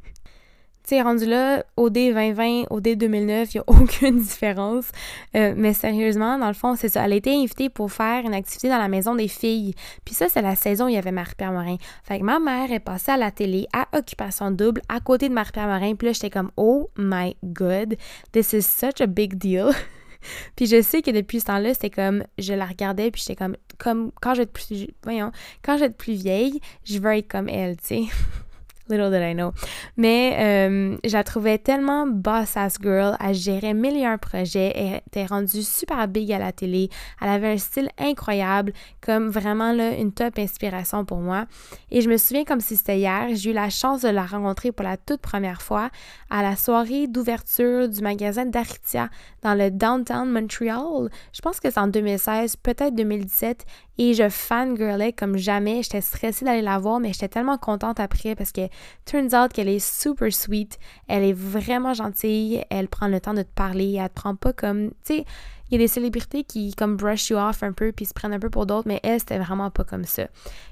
tu 0.91 1.01
rendu 1.03 1.25
là, 1.25 1.65
OD 1.77 1.93
2020, 1.93 2.65
OD 2.71 2.97
2009, 2.97 3.55
il 3.55 3.59
n'y 3.59 3.61
a 3.61 3.65
aucune 3.81 4.21
différence. 4.21 4.91
Euh, 5.37 5.55
mais 5.57 5.73
sérieusement, 5.73 6.37
dans 6.39 6.49
le 6.49 6.55
fond, 6.55 6.75
c'est 6.75 6.89
ça. 6.89 7.05
Elle 7.05 7.13
a 7.13 7.17
été 7.17 7.33
invitée 7.33 7.69
pour 7.69 7.93
faire 7.93 8.25
une 8.25 8.35
activité 8.35 8.69
dans 8.69 8.79
la 8.79 8.89
maison 8.89 9.15
des 9.15 9.29
filles. 9.29 9.75
Puis 10.05 10.15
ça, 10.15 10.29
c'est 10.29 10.43
la 10.43 10.57
saison 10.57 10.87
où 10.87 10.89
il 10.89 10.95
y 10.95 10.99
avait 10.99 11.13
Marie-Pierre 11.13 11.53
Morin. 11.53 11.77
Fait 12.03 12.19
que 12.19 12.25
ma 12.25 12.41
mère 12.41 12.73
est 12.73 12.81
passée 12.81 13.13
à 13.13 13.17
la 13.17 13.31
télé 13.31 13.67
à 13.73 13.87
Occupation 13.97 14.51
Double 14.51 14.83
à 14.89 14.99
côté 14.99 15.29
de 15.29 15.35
Marie-Pierre 15.35 15.69
Morin. 15.69 15.95
Puis 15.95 16.09
là, 16.09 16.13
j'étais 16.13 16.31
comme, 16.31 16.51
oh 16.57 16.91
my 16.99 17.37
god, 17.45 17.97
this 18.33 18.53
is 18.53 18.63
such 18.63 19.01
a 19.01 19.07
big 19.07 19.37
deal. 19.37 19.71
puis 20.57 20.67
je 20.67 20.83
sais 20.83 21.03
que 21.03 21.13
depuis 21.13 21.39
ce 21.39 21.47
temps-là, 21.47 21.73
c'était 21.73 21.91
comme, 21.91 22.25
je 22.39 22.53
la 22.53 22.67
regardais, 22.67 23.13
puis 23.13 23.23
j'étais 23.25 23.37
comme, 23.37 23.57
comme, 23.79 24.11
quand 24.21 24.35
je 24.35 24.39
vais 24.39 24.43
être 24.43 24.53
plus, 24.53 24.89
voyons, 25.05 25.31
quand 25.63 25.75
je 25.75 25.81
vais 25.81 25.87
être 25.87 25.97
plus 25.97 26.15
vieille, 26.15 26.61
je 26.85 26.99
veux 26.99 27.17
être 27.17 27.29
comme 27.29 27.49
elle, 27.49 27.77
tu 27.77 27.87
sais. 27.87 28.03
Little 28.91 29.11
did 29.11 29.23
I 29.23 29.35
know. 29.35 29.53
Mais 29.97 30.37
euh, 30.39 30.97
je 31.05 31.13
la 31.13 31.25
trouvais 31.25 31.59
tellement 31.59 32.07
boss-ass 32.07 32.77
girl. 32.81 33.17
Elle 33.25 33.35
gérait 33.35 33.75
mille 33.75 33.97
et 33.97 34.05
un 34.05 34.19
projets. 34.19 34.73
Elle 34.75 35.01
était 35.07 35.27
rendue 35.27 35.63
super 35.63 36.07
big 36.09 36.33
à 36.33 36.39
la 36.39 36.53
télé. 36.53 36.91
Elle 37.21 37.29
avait 37.29 37.53
un 37.53 37.59
style 37.59 37.89
incroyable, 37.99 38.73
comme 39.01 39.29
vraiment 39.29 39.73
là, 39.73 39.93
une 39.97 40.13
top 40.13 40.39
inspiration 40.39 41.05
pour 41.05 41.19
moi. 41.19 41.47
Et 41.91 42.01
je 42.01 42.09
me 42.09 42.17
souviens 42.17 42.45
comme 42.45 42.61
si 42.61 42.77
c'était 42.77 42.99
hier, 42.99 43.29
j'ai 43.33 43.51
eu 43.51 43.55
la 43.55 43.71
chance 43.71 44.03
de 44.03 44.09
la 44.09 44.25
rencontrer 44.25 44.73
pour 44.73 44.85
la 44.85 44.97
toute 44.97 45.21
première 45.21 45.63
fois 45.63 45.91
à 46.29 46.43
la 46.43 46.57
soirée 46.57 47.07
d'ouverture 47.07 47.89
du 47.89 48.01
magasin 48.01 48.47
d'Aritia 48.47 49.09
dans 49.43 49.55
le 49.55 49.71
downtown 49.71 50.31
Montreal. 50.31 51.11
Je 51.33 51.41
pense 51.41 51.61
que 51.61 51.71
c'est 51.71 51.81
en 51.81 51.89
2016, 51.89 52.57
peut-être 52.57 52.95
2017 52.95 53.65
et 53.99 54.15
je 54.15 54.29
fangirlais 54.29 55.13
comme 55.13 55.37
jamais. 55.37 55.83
J'étais 55.83 56.01
stressée 56.01 56.45
d'aller 56.45 56.63
la 56.63 56.79
voir, 56.79 57.01
mais 57.01 57.13
j'étais 57.13 57.29
tellement 57.29 57.59
contente 57.59 58.01
après 58.01 58.35
parce 58.35 58.53
que 58.53 58.63
turns 59.05 59.35
out 59.35 59.53
qu'elle 59.53 59.69
est 59.69 59.85
super 59.85 60.33
sweet. 60.33 60.79
Elle 61.09 61.25
est 61.25 61.33
vraiment 61.33 61.95
gentille. 61.95 62.65
Elle 62.71 62.89
prend 62.89 63.09
le 63.09 63.21
temps 63.21 63.35
de 63.35 63.43
te 63.43 63.55
parler. 63.55 63.99
Elle 64.01 64.09
te 64.09 64.15
prend 64.15 64.35
pas 64.35 64.53
comme, 64.53 64.91
tu 65.05 65.15
sais, 65.17 65.25
il 65.71 65.75
y 65.75 65.77
a 65.77 65.79
des 65.79 65.89
célébrités 65.89 66.43
qui 66.43 66.75
comme 66.75 66.97
brush 66.97 67.31
you 67.31 67.37
off 67.37 67.63
un 67.63 67.73
peu 67.73 67.93
puis 67.93 68.05
se 68.05 68.13
prennent 68.13 68.33
un 68.33 68.41
peu 68.41 68.51
pour 68.51 68.67
d'autres, 68.67 68.89
mais 68.89 68.99
elle, 69.05 69.21
c'était 69.21 69.39
vraiment 69.39 69.71
pas 69.71 69.85
comme 69.85 70.05
ça. 70.05 70.27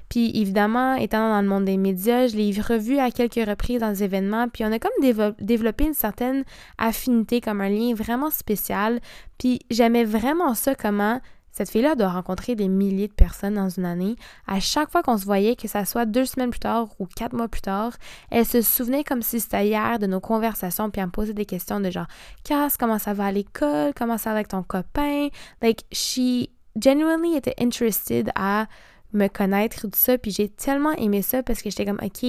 Puis 0.09 0.29
évidemment, 0.35 0.95
étant 0.95 1.29
dans 1.29 1.41
le 1.41 1.47
monde 1.47 1.63
des 1.63 1.77
médias, 1.77 2.27
je 2.27 2.35
l'ai 2.35 2.51
revue 2.59 2.99
à 2.99 3.09
quelques 3.09 3.47
reprises 3.47 3.79
dans 3.79 3.91
des 3.91 4.03
événements, 4.03 4.49
puis 4.49 4.65
on 4.65 4.71
a 4.73 4.79
comme 4.79 4.91
développé 5.39 5.85
une 5.85 5.93
certaine 5.93 6.43
affinité, 6.77 7.39
comme 7.39 7.61
un 7.61 7.69
lien 7.69 7.93
vraiment 7.93 8.29
spécial. 8.29 8.99
Puis 9.37 9.59
j'aimais 9.69 10.03
vraiment 10.03 10.53
ça 10.53 10.75
comment 10.75 11.21
cette 11.59 11.71
fille-là 11.71 11.95
doit 11.95 12.07
rencontrer 12.07 12.55
des 12.55 12.69
milliers 12.69 13.09
de 13.09 13.13
personnes 13.13 13.55
dans 13.55 13.67
une 13.67 13.83
année. 13.83 14.15
À 14.47 14.61
chaque 14.61 14.89
fois 14.89 15.03
qu'on 15.03 15.17
se 15.17 15.25
voyait, 15.25 15.57
que 15.57 15.67
ça 15.67 15.83
soit 15.83 16.05
deux 16.05 16.23
semaines 16.23 16.51
plus 16.51 16.61
tard 16.61 16.87
ou 16.99 17.05
quatre 17.05 17.33
mois 17.33 17.49
plus 17.49 17.59
tard, 17.59 17.91
elle 18.31 18.45
se 18.45 18.61
souvenait 18.61 19.03
comme 19.03 19.21
si 19.21 19.41
c'était 19.41 19.67
hier 19.67 19.99
de 19.99 20.05
nos 20.05 20.21
conversations, 20.21 20.89
puis 20.89 21.01
elle 21.01 21.07
me 21.07 21.11
posait 21.11 21.33
des 21.33 21.45
questions 21.45 21.81
de 21.81 21.89
genre 21.89 22.07
Cass, 22.45 22.77
comment 22.77 22.97
ça 22.97 23.13
va 23.13 23.25
à 23.25 23.31
l'école? 23.33 23.91
Comment 23.93 24.17
ça 24.17 24.29
va 24.29 24.37
avec 24.37 24.47
ton 24.47 24.63
copain? 24.63 25.27
Like, 25.61 25.83
she 25.91 26.47
genuinely 26.81 27.35
était 27.35 27.55
interested 27.59 28.31
à 28.35 28.67
me 29.11 29.27
connaître 29.27 29.81
tout 29.81 29.91
ça, 29.95 30.17
puis 30.17 30.31
j'ai 30.31 30.47
tellement 30.47 30.93
aimé 30.93 31.21
ça 31.21 31.43
parce 31.43 31.61
que 31.61 31.69
j'étais 31.69 31.85
comme 31.85 31.99
OK. 32.01 32.25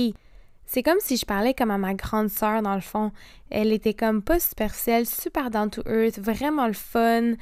C'est 0.67 0.83
comme 0.83 0.99
si 0.99 1.17
je 1.17 1.25
parlais 1.25 1.55
comme 1.55 1.71
à 1.71 1.79
ma 1.79 1.95
grande 1.95 2.31
sœur 2.31 2.63
dans 2.63 2.75
le 2.75 2.81
fond. 2.81 3.13
Elle 3.49 3.73
était 3.73 3.95
comme 3.95 4.23
pas 4.23 4.41
superficielle, 4.41 5.07
super 5.07 5.51
down 5.51 5.71
to 5.71 5.83
earth, 5.87 6.19
vraiment 6.19 6.67
le 6.67 6.73
fun 6.73 7.35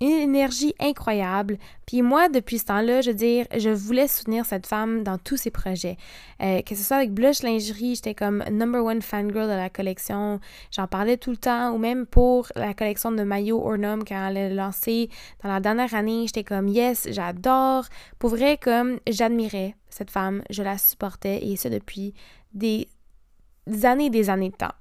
une 0.00 0.08
énergie 0.08 0.74
incroyable. 0.80 1.58
Puis 1.86 2.00
moi, 2.00 2.28
depuis 2.28 2.58
ce 2.58 2.66
temps-là, 2.66 3.02
je 3.02 3.10
veux 3.10 3.16
dire, 3.16 3.46
je 3.56 3.68
voulais 3.68 4.08
soutenir 4.08 4.46
cette 4.46 4.66
femme 4.66 5.02
dans 5.02 5.18
tous 5.18 5.36
ses 5.36 5.50
projets. 5.50 5.96
Euh, 6.42 6.62
que 6.62 6.74
ce 6.74 6.82
soit 6.82 6.96
avec 6.96 7.12
Blush 7.12 7.42
Lingerie, 7.42 7.96
j'étais 7.96 8.14
comme 8.14 8.42
number 8.50 8.82
one 8.82 9.02
fangirl 9.02 9.46
de 9.46 9.54
la 9.54 9.68
collection. 9.68 10.40
J'en 10.70 10.86
parlais 10.86 11.18
tout 11.18 11.30
le 11.30 11.36
temps. 11.36 11.72
Ou 11.72 11.78
même 11.78 12.06
pour 12.06 12.48
la 12.56 12.72
collection 12.72 13.12
de 13.12 13.22
maillots 13.22 13.62
Ornum 13.62 14.04
quand 14.04 14.28
elle 14.28 14.38
a 14.38 14.48
lancé 14.48 15.10
dans 15.42 15.50
la 15.50 15.60
dernière 15.60 15.94
année, 15.94 16.24
j'étais 16.26 16.44
comme 16.44 16.68
yes, 16.68 17.08
j'adore. 17.10 17.84
Pour 18.18 18.30
vrai, 18.30 18.56
comme 18.56 19.00
j'admirais 19.06 19.76
cette 19.90 20.10
femme, 20.10 20.42
je 20.48 20.62
la 20.62 20.78
supportais 20.78 21.44
et 21.46 21.56
ça 21.56 21.68
depuis 21.68 22.14
des 22.54 22.88
années 23.82 24.06
et 24.06 24.10
des 24.10 24.30
années 24.30 24.50
de 24.50 24.56
temps. 24.56 24.72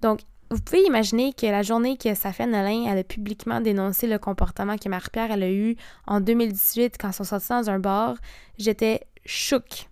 Donc, 0.00 0.20
vous 0.50 0.60
pouvez 0.60 0.82
imaginer 0.84 1.32
que 1.32 1.46
la 1.46 1.62
journée 1.62 1.96
que 1.96 2.14
Safia 2.14 2.46
Nolin 2.46 2.86
elle 2.90 2.98
a 2.98 3.04
publiquement 3.04 3.60
dénoncé 3.60 4.08
le 4.08 4.18
comportement 4.18 4.76
que 4.76 4.88
Marie-Pierre 4.88 5.30
a 5.30 5.48
eu 5.48 5.76
en 6.06 6.20
2018 6.20 6.96
quand 6.98 7.10
ils 7.10 7.14
sont 7.14 7.24
sortis 7.24 7.50
dans 7.50 7.70
un 7.70 7.78
bar, 7.78 8.16
j'étais 8.58 9.06
chouk. 9.24 9.88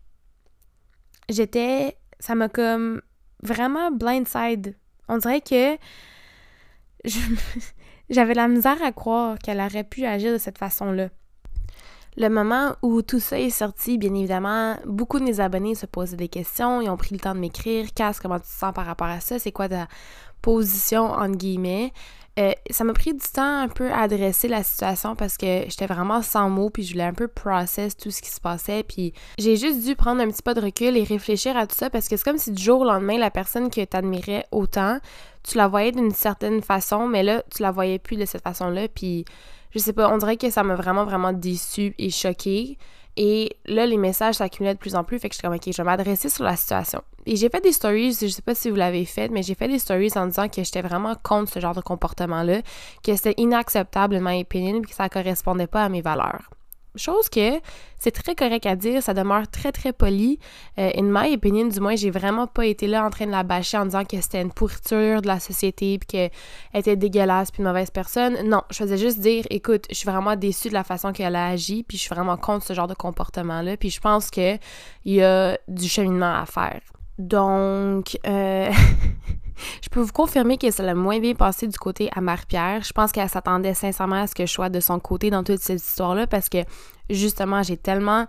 J'étais. 1.28 1.96
Ça 2.18 2.34
m'a 2.34 2.48
comme 2.48 3.02
vraiment 3.42 3.92
blindside. 3.92 4.76
On 5.08 5.18
dirait 5.18 5.40
que. 5.40 5.76
J'avais 8.10 8.34
la 8.34 8.48
misère 8.48 8.82
à 8.82 8.90
croire 8.90 9.38
qu'elle 9.38 9.60
aurait 9.60 9.84
pu 9.84 10.06
agir 10.06 10.32
de 10.32 10.38
cette 10.38 10.56
façon-là. 10.56 11.10
Le 12.16 12.28
moment 12.30 12.74
où 12.82 13.02
tout 13.02 13.20
ça 13.20 13.38
est 13.38 13.50
sorti, 13.50 13.98
bien 13.98 14.12
évidemment, 14.14 14.76
beaucoup 14.86 15.20
de 15.20 15.24
mes 15.24 15.38
abonnés 15.40 15.74
se 15.74 15.86
posaient 15.86 16.16
des 16.16 16.28
questions, 16.28 16.80
ils 16.80 16.88
ont 16.88 16.96
pris 16.96 17.14
le 17.14 17.20
temps 17.20 17.34
de 17.34 17.38
m'écrire. 17.38 17.92
Cass, 17.94 18.18
comment 18.18 18.40
tu 18.40 18.46
te 18.46 18.52
sens 18.52 18.72
par 18.74 18.86
rapport 18.86 19.06
à 19.06 19.20
ça? 19.20 19.38
C'est 19.38 19.52
quoi 19.52 19.68
ta 19.68 19.86
position, 20.42 21.10
entre 21.10 21.36
guillemets. 21.36 21.92
Euh, 22.38 22.52
ça 22.70 22.84
m'a 22.84 22.92
pris 22.92 23.12
du 23.14 23.26
temps 23.26 23.62
un 23.62 23.66
peu 23.66 23.90
à 23.90 24.02
adresser 24.02 24.46
la 24.46 24.62
situation 24.62 25.16
parce 25.16 25.36
que 25.36 25.64
j'étais 25.68 25.86
vraiment 25.86 26.22
sans 26.22 26.48
mots 26.48 26.70
puis 26.70 26.84
je 26.84 26.92
voulais 26.92 27.04
un 27.04 27.12
peu 27.12 27.26
process 27.26 27.96
tout 27.96 28.12
ce 28.12 28.22
qui 28.22 28.30
se 28.30 28.40
passait 28.40 28.84
puis 28.84 29.12
j'ai 29.38 29.56
juste 29.56 29.82
dû 29.84 29.96
prendre 29.96 30.20
un 30.20 30.28
petit 30.28 30.42
pas 30.42 30.54
de 30.54 30.60
recul 30.60 30.96
et 30.96 31.02
réfléchir 31.02 31.56
à 31.56 31.66
tout 31.66 31.74
ça 31.74 31.90
parce 31.90 32.06
que 32.06 32.16
c'est 32.16 32.22
comme 32.22 32.38
si 32.38 32.52
du 32.52 32.62
jour 32.62 32.82
au 32.82 32.84
lendemain 32.84 33.18
la 33.18 33.32
personne 33.32 33.70
que 33.70 33.84
t'admirais 33.84 34.46
autant 34.52 35.00
tu 35.42 35.56
la 35.56 35.66
voyais 35.66 35.90
d'une 35.90 36.12
certaine 36.12 36.62
façon 36.62 37.08
mais 37.08 37.24
là 37.24 37.42
tu 37.52 37.60
la 37.60 37.72
voyais 37.72 37.98
plus 37.98 38.14
de 38.14 38.24
cette 38.24 38.44
façon-là 38.44 38.86
puis 38.86 39.24
je 39.74 39.80
sais 39.80 39.92
pas 39.92 40.08
on 40.08 40.18
dirait 40.18 40.36
que 40.36 40.50
ça 40.50 40.62
m'a 40.62 40.76
vraiment 40.76 41.04
vraiment 41.04 41.32
déçue 41.32 41.96
et 41.98 42.10
choquée 42.10 42.78
et 43.20 43.56
là, 43.66 43.84
les 43.84 43.96
messages 43.96 44.36
s'accumulaient 44.36 44.74
de 44.74 44.78
plus 44.78 44.94
en 44.94 45.02
plus. 45.02 45.18
Fait 45.18 45.28
que 45.28 45.34
je 45.34 45.38
suis 45.38 45.42
comme, 45.42 45.56
OK, 45.56 45.64
je 45.66 45.76
vais 45.76 45.82
m'adresser 45.82 46.28
sur 46.28 46.44
la 46.44 46.54
situation. 46.54 47.02
Et 47.30 47.36
j'ai 47.36 47.50
fait 47.50 47.60
des 47.60 47.72
stories, 47.72 48.16
je 48.22 48.28
sais 48.28 48.40
pas 48.40 48.54
si 48.54 48.70
vous 48.70 48.76
l'avez 48.76 49.04
fait, 49.04 49.28
mais 49.28 49.42
j'ai 49.42 49.54
fait 49.54 49.68
des 49.68 49.78
stories 49.78 50.12
en 50.16 50.28
disant 50.28 50.48
que 50.48 50.64
j'étais 50.64 50.80
vraiment 50.80 51.14
contre 51.22 51.52
ce 51.52 51.60
genre 51.60 51.74
de 51.74 51.82
comportement-là, 51.82 52.62
que 53.04 53.14
c'était 53.14 53.34
inacceptable, 53.36 54.16
in 54.16 54.20
my 54.22 54.40
opinion, 54.40 54.80
que 54.80 54.94
ça 54.94 55.10
correspondait 55.10 55.66
pas 55.66 55.84
à 55.84 55.88
mes 55.90 56.00
valeurs. 56.00 56.48
Chose 56.96 57.28
que 57.28 57.60
c'est 57.98 58.12
très 58.12 58.34
correct 58.34 58.64
à 58.64 58.76
dire, 58.76 59.02
ça 59.02 59.12
demeure 59.12 59.46
très 59.46 59.72
très 59.72 59.92
poli. 59.92 60.38
Euh, 60.78 60.90
in 60.96 61.02
my 61.02 61.34
opinion, 61.34 61.66
du 61.66 61.78
moins, 61.80 61.96
j'ai 61.96 62.10
vraiment 62.10 62.46
pas 62.46 62.64
été 62.64 62.86
là 62.86 63.04
en 63.04 63.10
train 63.10 63.26
de 63.26 63.30
la 63.30 63.42
bâcher 63.42 63.76
en 63.76 63.84
disant 63.84 64.06
que 64.06 64.18
c'était 64.22 64.40
une 64.40 64.50
pourriture 64.50 65.20
de 65.20 65.26
la 65.26 65.38
société 65.38 65.98
puis 65.98 66.06
qu'elle 66.06 66.30
était 66.72 66.96
dégueulasse 66.96 67.50
puis 67.50 67.60
une 67.60 67.68
mauvaise 67.68 67.90
personne. 67.90 68.38
Non, 68.48 68.62
je 68.70 68.78
faisais 68.78 68.96
juste 68.96 69.20
dire, 69.20 69.44
écoute, 69.50 69.84
je 69.90 69.96
suis 69.96 70.08
vraiment 70.08 70.34
déçue 70.34 70.70
de 70.70 70.74
la 70.74 70.82
façon 70.82 71.12
qu'elle 71.12 71.36
a 71.36 71.48
agi 71.48 71.82
puis 71.82 71.98
je 71.98 72.04
suis 72.04 72.14
vraiment 72.14 72.38
contre 72.38 72.64
ce 72.64 72.72
genre 72.72 72.88
de 72.88 72.94
comportement-là 72.94 73.76
puis 73.76 73.90
je 73.90 74.00
pense 74.00 74.30
qu'il 74.30 74.58
y 75.04 75.20
a 75.20 75.58
du 75.68 75.88
cheminement 75.90 76.34
à 76.34 76.46
faire. 76.46 76.80
Donc, 77.18 78.18
euh, 78.26 78.70
je 79.82 79.88
peux 79.90 80.00
vous 80.00 80.12
confirmer 80.12 80.56
que 80.56 80.70
ça 80.70 80.82
l'a 80.82 80.94
moins 80.94 81.18
bien 81.18 81.34
passé 81.34 81.66
du 81.66 81.78
côté 81.78 82.08
à 82.14 82.20
Marie-Pierre. 82.20 82.82
Je 82.82 82.92
pense 82.92 83.12
qu'elle 83.12 83.28
s'attendait 83.28 83.74
sincèrement 83.74 84.22
à 84.22 84.26
ce 84.26 84.34
que 84.34 84.46
je 84.46 84.52
sois 84.52 84.68
de 84.68 84.80
son 84.80 85.00
côté 85.00 85.30
dans 85.30 85.42
toute 85.42 85.60
cette 85.60 85.82
histoire-là 85.82 86.26
parce 86.26 86.48
que, 86.48 86.58
justement, 87.10 87.62
j'ai 87.62 87.76
tellement... 87.76 88.26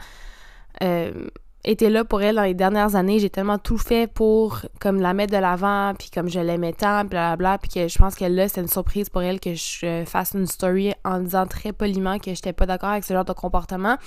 Euh, 0.83 1.29
était 1.63 1.89
là 1.89 2.05
pour 2.05 2.21
elle 2.21 2.35
dans 2.35 2.43
les 2.43 2.53
dernières 2.53 2.95
années. 2.95 3.19
J'ai 3.19 3.29
tellement 3.29 3.57
tout 3.57 3.77
fait 3.77 4.11
pour 4.11 4.61
comme 4.79 5.01
la 5.01 5.13
mettre 5.13 5.33
de 5.33 5.37
l'avant, 5.37 5.93
puis 5.97 6.09
comme 6.09 6.29
je 6.29 6.39
l'aimais 6.39 6.73
tant, 6.73 7.03
blablabla, 7.03 7.57
puis 7.57 7.69
que 7.69 7.87
je 7.87 7.97
pense 7.97 8.15
que 8.15 8.25
là, 8.25 8.47
c'est 8.47 8.61
une 8.61 8.67
surprise 8.67 9.09
pour 9.09 9.21
elle 9.21 9.39
que 9.39 9.53
je 9.53 10.03
fasse 10.05 10.33
une 10.33 10.47
story 10.47 10.93
en 11.03 11.19
disant 11.19 11.45
très 11.47 11.73
poliment 11.73 12.17
que 12.17 12.33
j'étais 12.33 12.53
pas 12.53 12.65
d'accord 12.65 12.89
avec 12.89 13.03
ce 13.03 13.13
genre 13.13 13.25
de 13.25 13.33
comportement. 13.33 13.97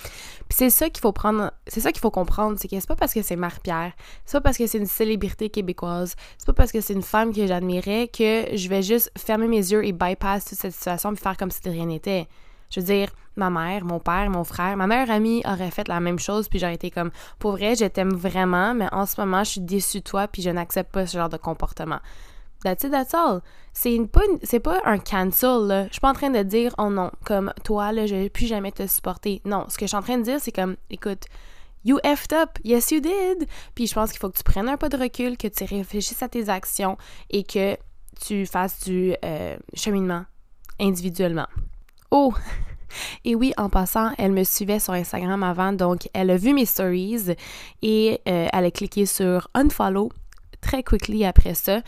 Puis 0.49 0.57
c'est 0.57 0.71
ça 0.71 0.89
qu'il 0.89 1.01
faut 1.01 1.13
prendre, 1.13 1.53
c'est 1.67 1.81
ça 1.81 1.93
qu'il 1.93 2.01
faut 2.01 2.11
comprendre, 2.11 2.57
c'est 2.59 2.69
que 2.69 2.79
c'est 2.79 2.89
pas 2.89 2.97
parce 2.97 3.13
que 3.13 3.23
c'est 3.23 3.37
Marie-Pierre, 3.37 3.93
c'est 4.25 4.39
pas 4.39 4.43
parce 4.43 4.59
que 4.59 4.67
c'est 4.67 4.79
une 4.79 4.87
célébrité 4.87 5.51
québécoise, 5.51 6.15
c'est 6.39 6.47
pas 6.47 6.53
parce 6.53 6.73
que 6.73 6.81
c'est 6.81 6.95
une 6.95 7.03
femme 7.03 7.35
que 7.35 7.47
j'admirais 7.47 8.09
que 8.09 8.57
je 8.57 8.69
vais 8.69 8.83
juste 8.83 9.11
fermer 9.19 9.49
mes 9.49 9.57
yeux 9.57 9.85
et 9.85 9.93
bypass 9.93 10.45
toute 10.45 10.59
cette 10.59 10.73
situation 10.73 11.13
puis 11.13 11.23
faire 11.23 11.37
comme 11.37 11.51
si 11.51 11.61
de 11.61 11.71
rien 11.71 11.87
n'était. 11.87 12.29
Je 12.73 12.81
veux 12.81 12.87
dire, 12.87 13.11
ma 13.37 13.51
mère, 13.51 13.85
mon 13.85 14.01
père, 14.01 14.29
mon 14.31 14.45
frère, 14.45 14.77
ma 14.77 14.87
meilleure 14.87 15.11
amie 15.11 15.43
aurait 15.45 15.71
fait 15.71 15.89
la 15.89 16.01
même 16.01 16.19
chose, 16.19 16.49
puis 16.49 16.59
j'aurais 16.59 16.75
été 16.75 16.91
comme, 16.91 17.11
pour 17.39 17.53
vrai, 17.53 17.75
je 17.75 17.85
t'aime 17.85 18.15
vraiment, 18.15 18.75
mais 18.75 18.89
en 18.93 19.07
ce 19.07 19.21
moment, 19.21 19.45
je 19.45 19.51
suis 19.51 19.61
déçue 19.61 19.99
de 19.99 20.05
toi, 20.05 20.27
puis 20.27 20.43
je 20.43 20.51
n'accepte 20.51 20.91
pas 20.91 21.07
ce 21.07 21.19
genre 21.19 21.29
de 21.29 21.37
comportement. 21.37 22.01
That's 22.65 22.85
it, 22.85 22.93
that's 22.93 23.13
all. 23.13 23.41
C'est 23.73 23.99
pas, 24.07 24.23
pas 24.63 24.81
un 24.85 24.99
cancel, 24.99 25.67
là. 25.67 25.87
Je 25.89 25.93
suis 25.93 26.01
pas 26.01 26.11
en 26.11 26.15
train 26.15 26.31
de 26.31 26.43
dire, 26.43 26.75
oh 26.79 26.89
non, 26.89 27.11
comme 27.25 27.53
toi, 27.65 27.93
là, 27.93 28.07
je 28.07 28.15
vais 28.15 28.31
plus 28.31 28.47
jamais 28.47 28.73
te 28.73 28.87
supporter. 28.87 29.43
Non, 29.45 29.67
ce 29.69 29.77
que 29.77 29.85
je 29.85 29.89
suis 29.89 29.97
en 29.97 30.03
train 30.03 30.19
de 30.19 30.23
dire, 30.23 30.39
c'est 30.41 30.53
comme, 30.53 30.77
écoute, 30.89 31.25
You 31.85 31.99
effed 32.05 32.33
up, 32.33 32.59
yes 32.65 32.93
you 32.93 33.01
did. 33.01 33.49
Puis 33.75 33.89
je 33.89 33.95
pense 33.95 34.13
qu'il 34.13 34.21
faut 34.21 34.31
que 34.31 34.37
tu 34.37 34.45
prennes 34.45 34.69
un 34.69 34.77
pas 34.77 34.89
de 34.89 34.97
recul, 34.97 35.37
que 35.37 35.49
tu 35.49 35.65
réfléchisses 35.65 36.23
à 36.23 36.29
tes 36.29 36.49
actions 36.49 36.97
et 37.31 37.43
que 37.43 37.77
tu 38.25 38.47
fasses 38.47 38.85
du 38.85 39.15
euh, 39.25 39.57
cheminement 39.75 40.25
individuellement. 40.79 41.47
Oh! 42.15 42.35
Et 43.25 43.35
oui, 43.35 43.55
en 43.57 43.71
passant, 43.71 44.11
elle 44.19 44.33
me 44.33 44.45
suivait 44.45 44.79
sur 44.79 44.93
Instagram 44.93 45.43
avant, 45.43 45.73
donc 45.73 46.11
elle 46.13 46.29
a 46.29 46.37
vu 46.37 46.53
mes 46.53 46.67
stories 46.67 47.35
et 47.81 48.21
euh, 48.29 48.49
elle 48.53 48.65
a 48.67 48.71
cliqué 48.71 49.07
sur 49.07 49.49
unfollow 49.55 50.11
très 50.61 50.83
quickly 50.83 51.25
après 51.25 51.55
ça. 51.55 51.81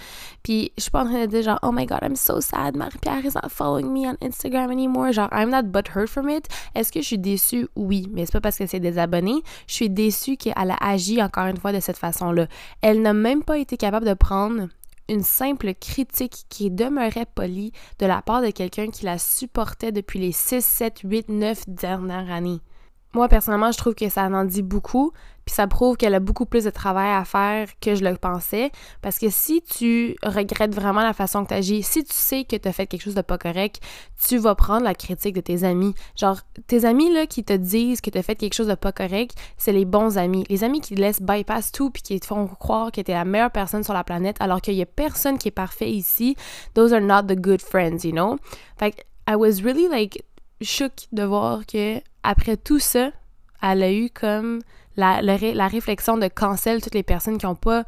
Puis 0.43 0.73
je 0.79 0.85
suis 0.85 0.91
pas 0.91 1.03
en 1.03 1.05
train 1.05 1.21
de 1.21 1.27
dire 1.27 1.43
genre 1.43 1.59
oh 1.63 1.73
my 1.73 1.85
god, 1.85 1.99
I'm 2.01 2.17
so 2.17 2.41
sad, 2.41 2.75
Marie-Pierre 2.75 3.25
is 3.27 3.35
not 3.35 3.51
following 3.51 3.93
me 3.93 4.09
on 4.09 4.17
Instagram 4.23 4.71
anymore. 4.71 5.13
Genre 5.13 5.29
I'm 5.31 5.51
not 5.51 5.65
but 5.65 5.89
hurt 5.95 6.09
from 6.09 6.31
it. 6.31 6.49
Est-ce 6.75 6.91
que 6.91 7.03
je 7.03 7.07
suis 7.07 7.19
déçue? 7.19 7.69
Oui, 7.77 8.09
mais 8.11 8.25
c'est 8.25 8.33
pas 8.33 8.41
parce 8.41 8.57
que 8.57 8.67
c'est 8.67 8.81
des 8.81 8.97
abonnés. 8.97 9.43
Je 9.67 9.75
suis 9.75 9.91
déçue 9.91 10.39
qu'elle 10.39 10.71
a 10.71 10.77
agi 10.81 11.23
encore 11.23 11.47
une 11.47 11.59
fois 11.59 11.73
de 11.73 11.81
cette 11.81 11.99
façon-là. 11.99 12.47
Elle 12.81 13.03
n'a 13.03 13.13
même 13.13 13.45
pas 13.45 13.59
été 13.59 13.77
capable 13.77 14.07
de 14.07 14.15
prendre 14.15 14.69
une 15.09 15.23
simple 15.23 15.75
critique 15.75 16.47
qui 16.49 16.71
demeurait 16.71 17.27
polie 17.27 17.73
de 17.99 18.07
la 18.07 18.23
part 18.23 18.43
de 18.43 18.51
quelqu'un 18.51 18.89
qui 18.91 19.05
la 19.05 19.19
supportait 19.19 19.93
depuis 19.93 20.19
les 20.19 20.33
6, 20.33 20.65
7, 20.65 21.01
8, 21.05 21.29
9 21.29 21.69
dernières 21.69 22.31
années. 22.31 22.61
Moi, 23.15 23.29
personnellement, 23.29 23.73
je 23.73 23.79
trouve 23.79 23.95
que 23.95 24.09
ça 24.09 24.25
en 24.25 24.45
dit 24.45 24.63
beaucoup, 24.63 25.13
puis 25.45 25.55
ça 25.55 25.67
prouve 25.67 25.97
qu'elle 25.97 26.15
a 26.15 26.21
beaucoup 26.21 26.47
plus 26.47 26.65
de 26.65 26.71
travail 26.71 27.11
à 27.11 27.25
faire 27.25 27.69
que 27.81 27.95
je 27.95 28.03
le 28.03 28.17
pensais. 28.17 28.71
Parce 29.03 29.19
que 29.19 29.29
si 29.31 29.63
tu 29.63 30.17
regrettes 30.23 30.75
vraiment 30.75 31.03
la 31.03 31.13
façon 31.13 31.45
que 31.45 31.49
tu 31.49 31.55
agis, 31.55 31.83
si 31.83 32.03
tu 32.03 32.13
sais 32.13 32.45
que 32.45 32.57
tu 32.57 32.69
as 32.69 32.73
fait 32.73 32.87
quelque 32.87 33.03
chose 33.03 33.15
de 33.15 33.23
pas 33.23 33.39
correct, 33.39 33.81
tu 34.27 34.39
vas 34.39 34.55
prendre 34.55 34.85
la 34.85 34.95
critique 34.95 35.35
de 35.35 35.41
tes 35.41 35.65
amis. 35.65 35.95
Genre, 36.17 36.39
tes 36.67 36.85
amis 36.85 37.13
là, 37.13 37.27
qui 37.27 37.45
te 37.45 37.53
disent 37.53 38.01
que 38.01 38.11
tu 38.11 38.19
as 38.19 38.23
fait 38.23 38.37
quelque 38.37 38.55
chose 38.55 38.69
de 38.69 38.75
pas 38.75 38.93
correct, 38.93 39.37
c'est 39.59 39.73
les 39.73 39.85
bons 39.85 40.19
amis. 40.19 40.45
Les 40.49 40.65
amis 40.65 40.81
qui 40.81 40.95
te 40.95 41.01
laissent 41.01 41.23
bypass 41.23 41.73
tout 41.73 41.91
puis 41.91 42.03
qui 42.03 42.19
te 42.19 42.27
font 42.27 42.47
croire 42.47 42.91
que 42.91 43.01
tu 43.01 43.11
es 43.11 43.15
la 43.15 43.25
meilleure 43.25 43.51
personne 43.51 43.85
sur 43.85 43.95
la 43.95 44.05
planète 44.05 44.37
alors 44.41 44.61
qu'il 44.61 44.75
y 44.75 44.83
a 44.83 44.87
personne 44.87 45.39
qui 45.39 45.49
est 45.49 45.53
parfait 45.53 45.91
ici. 45.91 46.37
Those 46.75 46.93
are 46.93 47.01
not 47.01 47.25
the 47.25 47.37
good 47.37 47.61
friends, 47.61 47.99
you 48.05 48.13
know? 48.13 48.39
Fait 48.79 48.93
que, 48.93 49.03
I 49.27 49.37
was 49.37 49.63
really 49.63 49.89
like 49.89 50.23
shook 50.65 50.93
de 51.13 51.23
voir 51.23 51.67
que 51.67 52.01
après 52.23 52.57
tout 52.57 52.79
ça, 52.79 53.11
elle 53.63 53.83
a 53.83 53.93
eu 53.93 54.11
comme 54.11 54.61
la, 54.97 55.23
la, 55.23 55.69
réflexion 55.69 56.17
de 56.17 56.29
cancel 56.29 56.81
toutes 56.81 56.95
les 56.95 57.03
personnes 57.03 57.39
qui 57.39 57.47
n'ont 57.47 57.55
pas 57.55 57.85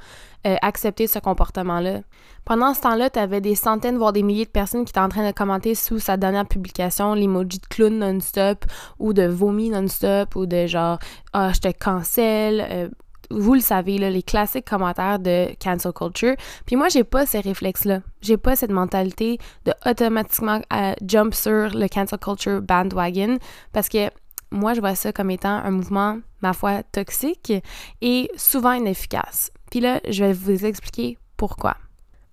euh, 0.47 0.57
accepté 0.63 1.07
ce 1.07 1.19
comportement-là. 1.19 2.01
Pendant 2.45 2.75
ce 2.75 2.81
temps-là, 2.83 3.11
tu 3.11 3.19
avais 3.19 3.41
des 3.41 3.55
centaines, 3.55 3.97
voire 3.97 4.13
des 4.13 4.23
milliers 4.23 4.45
de 4.45 4.51
personnes 4.51 4.85
qui 4.85 4.91
étaient 4.91 5.01
en 5.01 5.09
train 5.09 5.27
de 5.27 5.33
commenter 5.33 5.75
sous 5.75 5.99
sa 5.99 6.17
dernière 6.17 6.47
publication 6.47 7.15
l'emoji 7.15 7.59
de 7.59 7.67
clown 7.67 7.99
non-stop 7.99 8.65
ou 8.99 9.13
de 9.13 9.27
vomi 9.27 9.71
non-stop 9.71 10.37
ou 10.37 10.47
de 10.47 10.67
genre 10.67 10.99
«Ah, 11.33 11.53
je 11.53 11.61
te 11.61 11.73
cancel 11.73 12.67
euh, 12.71 12.89
vous 13.31 13.55
le 13.55 13.61
savez, 13.61 13.99
là, 13.99 14.11
les 14.11 14.23
classiques 14.23 14.69
commentaires 14.69 15.19
de 15.19 15.49
cancel 15.63 15.93
culture. 15.93 16.35
Puis 16.65 16.77
moi, 16.77 16.89
j'ai 16.89 17.05
pas 17.05 17.27
ces 17.27 17.41
réflexes-là. 17.41 18.01
J'ai 18.21 18.37
pas 18.37 18.57
cette 18.57 18.71
mentalité 18.71 19.39
de 19.65 19.73
automatiquement 19.85 20.61
euh, 20.73 20.95
jump 21.07 21.35
sur 21.35 21.71
le 21.75 21.89
cancel 21.89 22.19
culture 22.19 22.63
bandwagon 22.63 23.39
parce 23.73 23.89
que 23.89 24.11
moi, 24.51 24.75
je 24.75 24.81
vois 24.81 24.95
ça 24.95 25.13
comme 25.13 25.31
étant 25.31 25.49
un 25.49 25.71
mouvement, 25.71 26.19
ma 26.41 26.53
foi, 26.53 26.83
toxique 26.85 27.53
et 28.01 28.31
souvent 28.37 28.73
inefficace. 28.73 29.51
Puis 29.71 29.81
là, 29.81 30.01
je 30.09 30.25
vais 30.25 30.33
vous 30.33 30.65
expliquer 30.65 31.19
pourquoi. 31.37 31.77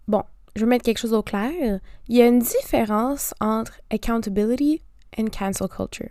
Bon, 0.07 0.23
je 0.55 0.61
vais 0.61 0.67
mettre 0.67 0.85
quelque 0.85 0.99
chose 0.99 1.13
au 1.13 1.23
clair. 1.23 1.79
Il 2.07 2.15
y 2.15 2.21
a 2.21 2.27
une 2.27 2.39
différence 2.39 3.33
entre 3.39 3.73
accountability 3.91 4.81
and 5.17 5.27
cancel 5.37 5.67
culture 5.67 6.09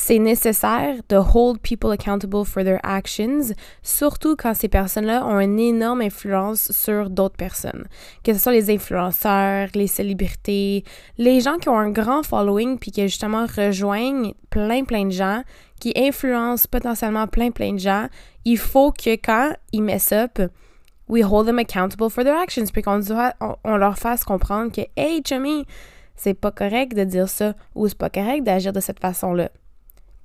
c'est 0.00 0.20
nécessaire 0.20 0.94
de 1.08 1.16
hold 1.16 1.58
people 1.60 1.90
accountable 1.90 2.44
for 2.44 2.62
their 2.62 2.78
actions, 2.84 3.52
surtout 3.82 4.36
quand 4.36 4.54
ces 4.54 4.68
personnes-là 4.68 5.26
ont 5.26 5.40
une 5.40 5.58
énorme 5.58 6.02
influence 6.02 6.70
sur 6.70 7.10
d'autres 7.10 7.36
personnes. 7.36 7.84
Que 8.22 8.32
ce 8.32 8.38
soit 8.38 8.52
les 8.52 8.70
influenceurs, 8.70 9.66
les 9.74 9.88
célébrités, 9.88 10.84
les 11.18 11.40
gens 11.40 11.56
qui 11.56 11.68
ont 11.68 11.76
un 11.76 11.90
grand 11.90 12.22
following 12.22 12.78
puis 12.78 12.92
qui 12.92 13.02
justement 13.08 13.46
rejoignent 13.46 14.34
plein 14.50 14.84
plein 14.84 15.06
de 15.06 15.10
gens, 15.10 15.42
qui 15.80 15.92
influencent 15.96 16.68
potentiellement 16.70 17.26
plein 17.26 17.50
plein 17.50 17.72
de 17.72 17.80
gens, 17.80 18.06
il 18.44 18.56
faut 18.56 18.92
que 18.92 19.10
quand 19.16 19.50
ils 19.72 19.82
mess 19.82 20.12
up, 20.12 20.40
we 21.08 21.24
hold 21.24 21.46
them 21.46 21.58
accountable 21.58 22.08
for 22.08 22.22
their 22.22 22.38
actions 22.38 22.66
puis 22.72 22.82
qu'on 22.82 23.00
on, 23.64 23.76
leur 23.76 23.98
fasse 23.98 24.22
comprendre 24.22 24.70
que 24.70 24.82
hey 24.96 25.22
chummy, 25.24 25.66
c'est 26.14 26.34
pas 26.34 26.52
correct 26.52 26.94
de 26.94 27.02
dire 27.02 27.28
ça 27.28 27.54
ou 27.74 27.88
c'est 27.88 27.98
pas 27.98 28.10
correct 28.10 28.44
d'agir 28.44 28.72
de 28.72 28.78
cette 28.78 29.00
façon-là 29.00 29.50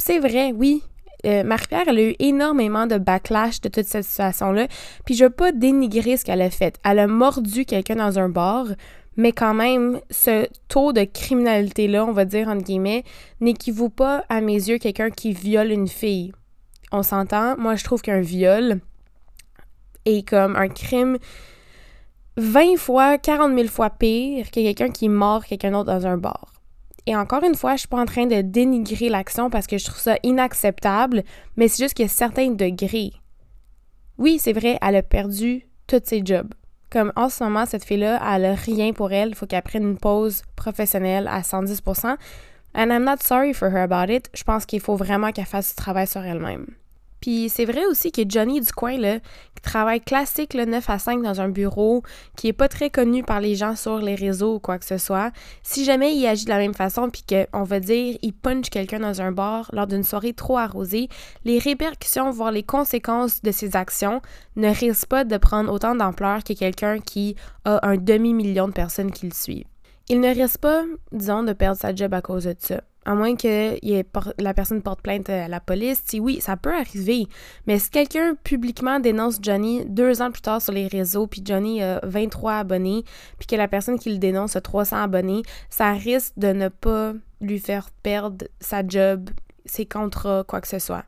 c'est 0.06 0.20
vrai, 0.20 0.52
oui. 0.52 0.84
Euh, 1.26 1.46
Marie-Pierre, 1.46 1.86
elle 1.88 1.98
a 1.98 2.04
eu 2.04 2.16
énormément 2.20 2.88
de 2.88 2.98
backlash 2.98 3.62
de 3.62 3.70
toute 3.70 3.86
cette 3.86 4.04
situation-là. 4.04 4.68
Puis 5.06 5.16
je 5.16 5.24
veux 5.24 5.30
pas 5.30 5.54
dénigrer 5.54 6.18
ce 6.18 6.26
qu'elle 6.26 6.42
a 6.42 6.50
fait. 6.50 6.78
Elle 6.84 7.00
a 7.00 7.08
mordu 7.08 7.64
quelqu'un 7.64 7.96
dans 7.96 8.20
un 8.20 8.28
bar, 8.28 8.66
mais 9.16 9.32
quand 9.32 9.54
même, 9.54 10.02
ce 10.10 10.46
taux 10.68 10.92
de 10.92 11.06
criminalité-là, 11.06 12.04
on 12.06 12.12
va 12.12 12.26
dire 12.26 12.50
entre 12.50 12.66
guillemets, 12.66 13.06
n'équivaut 13.40 13.88
pas 13.88 14.26
à 14.28 14.42
mes 14.42 14.56
yeux 14.56 14.78
quelqu'un 14.78 15.10
qui 15.10 15.32
viole 15.32 15.72
une 15.72 15.88
fille. 15.88 16.34
On 16.92 17.02
s'entend? 17.02 17.56
Moi, 17.58 17.78
je 17.78 17.86
trouve 17.86 18.02
qu'un 18.02 18.20
viol 18.20 18.82
est 20.04 20.28
comme 20.28 20.58
un 20.58 20.68
crime 20.68 21.18
20 22.36 22.76
fois, 22.76 23.18
40 23.18 23.56
000 23.56 23.70
fois 23.70 23.90
pire 23.90 24.48
que 24.48 24.60
quelqu'un 24.60 24.90
qui 24.90 25.08
mord 25.08 25.46
quelqu'un 25.46 25.72
d'autre 25.72 25.86
dans 25.86 26.06
un 26.06 26.18
bar. 26.18 26.53
Et 27.06 27.16
encore 27.16 27.44
une 27.44 27.56
fois, 27.56 27.74
je 27.74 27.80
suis 27.80 27.88
pas 27.88 28.02
en 28.02 28.06
train 28.06 28.26
de 28.26 28.42
dénigrer 28.42 29.10
l'action 29.10 29.50
parce 29.50 29.68
que 29.68 29.78
je 29.78 29.86
trouve 29.86 30.00
ça 30.00 30.16
inacceptable, 30.24 31.24
mais 31.58 31.68
c'est 31.68 31.84
juste 31.84 31.96
qu'il 31.96 32.06
y 32.06 32.10
a 32.10 32.12
certains 32.12 32.52
degrés. 32.52 33.12
Oui, 34.18 34.40
c'est 34.40 34.54
vrai, 34.54 34.78
elle 34.82 34.96
a 34.96 35.04
perdu 35.04 35.68
tous 35.88 36.02
ses 36.06 36.22
jobs. 36.24 36.54
Comme 36.90 37.12
en 37.16 37.28
ce 37.28 37.44
moment, 37.44 37.66
cette 37.66 37.84
fille-là, 37.84 38.22
elle 38.34 38.46
a 38.46 38.54
rien 38.54 38.94
pour 38.94 39.12
elle. 39.12 39.30
Il 39.30 39.36
faut 39.36 39.48
qu'elle 39.48 39.64
prenne 39.64 39.84
une 39.84 39.98
pause 39.98 40.44
professionnelle 40.56 41.28
à 41.28 41.42
110%. 41.42 42.16
And 42.76 42.92
I'm 42.92 43.04
not 43.04 43.18
sorry 43.22 43.54
for 43.54 43.70
her 43.70 43.82
about 43.82 44.12
it. 44.12 44.30
Je 44.34 44.44
pense 44.44 44.66
qu'il 44.66 44.80
faut 44.80 44.96
vraiment 44.96 45.32
qu'elle 45.32 45.46
fasse 45.46 45.70
du 45.70 45.76
travail 45.76 46.08
sur 46.08 46.24
elle-même. 46.24 46.68
Puis 47.24 47.48
c'est 47.48 47.64
vrai 47.64 47.86
aussi 47.86 48.12
que 48.12 48.22
Johnny 48.28 48.60
du 48.60 48.74
coin, 48.74 48.98
là, 48.98 49.20
qui 49.56 49.62
travaille 49.62 50.02
classique 50.02 50.54
le 50.54 50.66
9 50.66 50.90
à 50.90 51.00
5 51.00 51.22
dans 51.22 51.40
un 51.40 51.48
bureau, 51.48 52.04
qui 52.36 52.50
est 52.50 52.54
pas 52.54 52.68
très 52.68 52.90
connu 52.90 53.24
par 53.24 53.40
les 53.40 53.56
gens 53.56 53.78
sur 53.78 54.00
les 54.00 54.16
réseaux 54.16 54.56
ou 54.56 54.60
quoi 54.60 54.78
que 54.78 54.84
ce 54.84 54.98
soit, 54.98 55.32
si 55.62 55.86
jamais 55.86 56.14
il 56.14 56.28
agit 56.28 56.44
de 56.44 56.50
la 56.50 56.58
même 56.58 56.74
façon, 56.74 57.10
puis 57.10 57.24
qu'on 57.24 57.64
va 57.64 57.80
dire, 57.80 58.18
il 58.22 58.34
punch 58.34 58.70
quelqu'un 58.70 59.00
dans 59.00 59.22
un 59.22 59.32
bar 59.32 59.70
lors 59.72 59.88
d'une 59.88 60.04
soirée 60.04 60.34
trop 60.34 60.58
arrosée, 60.58 61.08
les 61.46 61.60
répercussions, 61.60 62.30
voire 62.30 62.52
les 62.52 62.64
conséquences 62.64 63.42
de 63.42 63.52
ses 63.52 63.78
actions 63.78 64.22
ne 64.58 64.68
risquent 64.68 65.08
pas 65.08 65.24
de 65.24 65.38
prendre 65.38 65.72
autant 65.72 65.96
d'ampleur 65.96 66.44
que 66.44 66.52
quelqu'un 66.52 67.00
qui 67.00 67.38
a 67.64 67.88
un 67.88 67.96
demi-million 67.96 68.68
de 68.68 68.74
personnes 68.74 69.14
qui 69.14 69.28
le 69.28 69.34
suivent. 69.34 69.68
Il 70.10 70.20
ne 70.20 70.28
risque 70.28 70.60
pas, 70.60 70.84
disons, 71.14 71.44
de 71.44 71.54
perdre 71.54 71.80
sa 71.80 71.96
job 71.96 72.14
à 72.14 72.22
cause 72.22 72.44
de 72.44 72.56
ça. 72.60 72.82
À 73.06 73.16
moins 73.16 73.36
que 73.36 73.76
la 74.42 74.54
personne 74.54 74.82
porte 74.82 75.02
plainte 75.02 75.30
à 75.30 75.48
la 75.48 75.60
police, 75.60 76.02
si 76.06 76.20
oui, 76.20 76.40
ça 76.40 76.56
peut 76.56 76.74
arriver. 76.74 77.28
Mais 77.68 77.80
si 77.80 77.90
quelqu'un 77.90 78.36
publiquement 78.44 79.00
dénonce 79.00 79.40
Johnny 79.42 79.86
deux 79.86 80.22
ans 80.22 80.32
plus 80.32 80.42
tard 80.42 80.62
sur 80.62 80.74
les 80.74 80.88
réseaux, 80.88 81.28
puis 81.28 81.42
Johnny 81.44 81.82
a 81.82 82.00
23 82.04 82.54
abonnés, 82.54 83.04
puis 83.38 83.48
que 83.48 83.56
la 83.56 83.68
personne 83.68 84.00
qui 84.00 84.12
le 84.12 84.20
dénonce 84.20 84.56
a 84.56 84.62
300 84.62 85.04
abonnés, 85.04 85.44
ça 85.70 85.92
risque 85.92 86.34
de 86.38 86.54
ne 86.54 86.70
pas 86.70 87.14
lui 87.42 87.60
faire 87.60 87.90
perdre 88.04 88.46
sa 88.60 88.88
job, 88.88 89.30
ses 89.66 89.86
contrats, 89.86 90.44
quoi 90.48 90.62
que 90.62 90.68
ce 90.68 90.80
soit. 90.80 91.04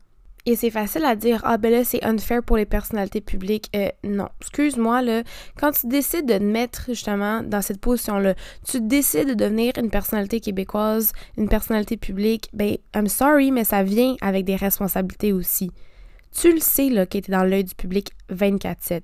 Et 0.48 0.54
c'est 0.54 0.70
facile 0.70 1.04
à 1.04 1.16
dire, 1.16 1.40
ah 1.44 1.58
ben 1.58 1.72
là, 1.72 1.82
c'est 1.82 2.04
unfair 2.04 2.40
pour 2.40 2.56
les 2.56 2.66
personnalités 2.66 3.20
publiques. 3.20 3.68
Euh, 3.74 3.88
non, 4.04 4.28
excuse-moi, 4.40 5.02
là, 5.02 5.22
quand 5.58 5.72
tu 5.72 5.88
décides 5.88 6.26
de 6.26 6.38
te 6.38 6.42
mettre 6.42 6.84
justement 6.86 7.42
dans 7.42 7.62
cette 7.62 7.80
position-là, 7.80 8.36
tu 8.64 8.80
décides 8.80 9.30
de 9.30 9.34
devenir 9.34 9.72
une 9.76 9.90
personnalité 9.90 10.38
québécoise, 10.38 11.10
une 11.36 11.48
personnalité 11.48 11.96
publique, 11.96 12.48
ben, 12.52 12.76
I'm 12.94 13.08
sorry, 13.08 13.50
mais 13.50 13.64
ça 13.64 13.82
vient 13.82 14.14
avec 14.20 14.44
des 14.44 14.54
responsabilités 14.54 15.32
aussi. 15.32 15.72
Tu 16.30 16.52
le 16.52 16.60
sais, 16.60 16.90
là, 16.90 17.06
que 17.06 17.18
tu 17.18 17.32
dans 17.32 17.42
l'œil 17.42 17.64
du 17.64 17.74
public 17.74 18.10
24-7. 18.32 19.02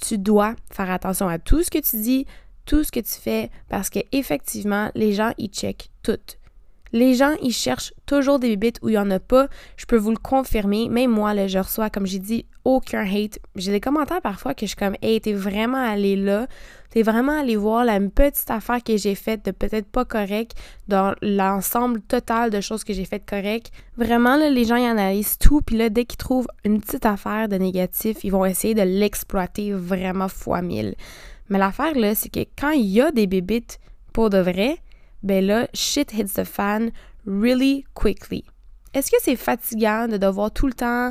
Tu 0.00 0.16
dois 0.16 0.54
faire 0.70 0.90
attention 0.90 1.28
à 1.28 1.38
tout 1.38 1.62
ce 1.62 1.70
que 1.70 1.80
tu 1.80 2.00
dis, 2.00 2.24
tout 2.64 2.82
ce 2.82 2.92
que 2.92 3.00
tu 3.00 3.12
fais, 3.12 3.50
parce 3.68 3.90
que 3.90 3.98
effectivement, 4.12 4.90
les 4.94 5.12
gens, 5.12 5.32
ils 5.36 5.50
checkent 5.50 5.90
tout. 6.02 6.37
Les 6.92 7.14
gens, 7.14 7.34
ils 7.42 7.52
cherchent 7.52 7.92
toujours 8.06 8.38
des 8.38 8.48
bibites 8.50 8.78
où 8.82 8.88
il 8.88 8.92
n'y 8.92 8.98
en 8.98 9.10
a 9.10 9.20
pas. 9.20 9.48
Je 9.76 9.86
peux 9.86 9.96
vous 9.96 10.10
le 10.10 10.16
confirmer. 10.16 10.88
Même 10.88 11.10
moi, 11.10 11.34
là, 11.34 11.46
je 11.46 11.58
reçois, 11.58 11.90
comme 11.90 12.06
j'ai 12.06 12.18
dit, 12.18 12.46
aucun 12.64 13.04
hate. 13.04 13.38
J'ai 13.56 13.70
des 13.72 13.80
commentaires 13.80 14.20
parfois 14.22 14.54
que 14.54 14.62
je 14.62 14.68
suis 14.68 14.76
comme, 14.76 14.96
hey, 15.02 15.20
t'es 15.20 15.32
vraiment 15.32 15.82
allé 15.82 16.16
là. 16.16 16.46
T'es 16.90 17.02
vraiment 17.02 17.38
allé 17.38 17.56
voir 17.56 17.84
la 17.84 18.00
petite 18.00 18.50
affaire 18.50 18.82
que 18.82 18.96
j'ai 18.96 19.14
faite 19.14 19.44
de 19.44 19.50
peut-être 19.50 19.86
pas 19.86 20.06
correct 20.06 20.52
dans 20.86 21.14
l'ensemble 21.20 22.00
total 22.00 22.50
de 22.50 22.60
choses 22.60 22.84
que 22.84 22.94
j'ai 22.94 23.04
faites 23.04 23.28
correct. 23.28 23.70
Vraiment, 23.96 24.36
là, 24.36 24.48
les 24.48 24.64
gens, 24.64 24.76
ils 24.76 24.86
analysent 24.86 25.38
tout. 25.38 25.60
Puis 25.60 25.76
là, 25.76 25.90
dès 25.90 26.04
qu'ils 26.04 26.16
trouvent 26.16 26.48
une 26.64 26.80
petite 26.80 27.04
affaire 27.04 27.48
de 27.48 27.56
négatif, 27.56 28.24
ils 28.24 28.32
vont 28.32 28.44
essayer 28.44 28.74
de 28.74 28.82
l'exploiter 28.82 29.72
vraiment 29.72 30.28
fois 30.28 30.62
mille. 30.62 30.94
Mais 31.48 31.58
l'affaire, 31.58 31.94
là, 31.94 32.14
c'est 32.14 32.28
que 32.28 32.40
quand 32.58 32.70
il 32.70 32.86
y 32.86 33.00
a 33.00 33.10
des 33.10 33.26
bébites 33.26 33.78
pour 34.12 34.30
de 34.30 34.38
vrai, 34.38 34.78
ben 35.22 35.44
là, 35.44 35.68
shit 35.74 36.12
hits 36.12 36.34
the 36.34 36.44
fan 36.44 36.90
really 37.26 37.84
quickly. 37.94 38.44
Est-ce 38.94 39.10
que 39.10 39.16
c'est 39.20 39.36
fatigant 39.36 40.08
de 40.08 40.16
devoir 40.16 40.50
tout 40.50 40.66
le 40.66 40.72
temps 40.72 41.10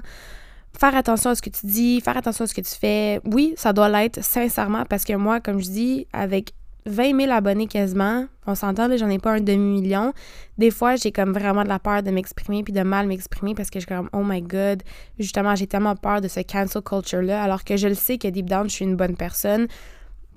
faire 0.78 0.96
attention 0.96 1.32
à 1.32 1.36
ce 1.36 1.42
que 1.42 1.50
tu 1.50 1.66
dis, 1.66 2.02
faire 2.02 2.18
attention 2.18 2.44
à 2.46 2.48
ce 2.48 2.54
que 2.54 2.62
tu 2.62 2.76
fais? 2.76 3.22
Oui, 3.26 3.54
ça 3.58 3.74
doit 3.74 3.90
l'être, 3.90 4.24
sincèrement, 4.24 4.84
parce 4.86 5.04
que 5.04 5.14
moi, 5.14 5.40
comme 5.40 5.60
je 5.60 5.70
dis, 5.70 6.08
avec 6.14 6.54
20 6.88 7.20
000 7.20 7.32
abonnés 7.32 7.68
quasiment, 7.68 8.28
on 8.46 8.56
s'entend, 8.56 8.96
j'en 8.96 9.10
ai 9.10 9.20
pas 9.20 9.34
un 9.34 9.42
demi-million. 9.42 10.14
Des 10.58 10.72
fois, 10.72 10.96
j'ai 10.96 11.12
comme 11.12 11.34
vraiment 11.34 11.64
de 11.64 11.68
la 11.68 11.80
peur 11.80 12.02
de 12.02 12.12
m'exprimer 12.12 12.64
puis 12.64 12.74
de 12.74 12.82
mal 12.82 13.08
m'exprimer 13.08 13.54
parce 13.54 13.70
que 13.70 13.80
je 13.80 13.86
suis 13.86 13.94
comme, 13.94 14.10
oh 14.14 14.24
my 14.24 14.42
god, 14.42 14.84
justement, 15.20 15.54
j'ai 15.56 15.68
tellement 15.68 15.96
peur 15.96 16.22
de 16.22 16.28
ce 16.28 16.40
cancel 16.40 16.82
culture-là, 16.82 17.44
alors 17.44 17.64
que 17.64 17.76
je 17.76 17.90
le 17.90 17.96
sais 17.96 18.18
que 18.18 18.28
deep 18.30 18.46
down, 18.48 18.70
je 18.70 18.76
suis 18.76 18.86
une 18.86 18.96
bonne 18.96 19.18
personne. 19.18 19.68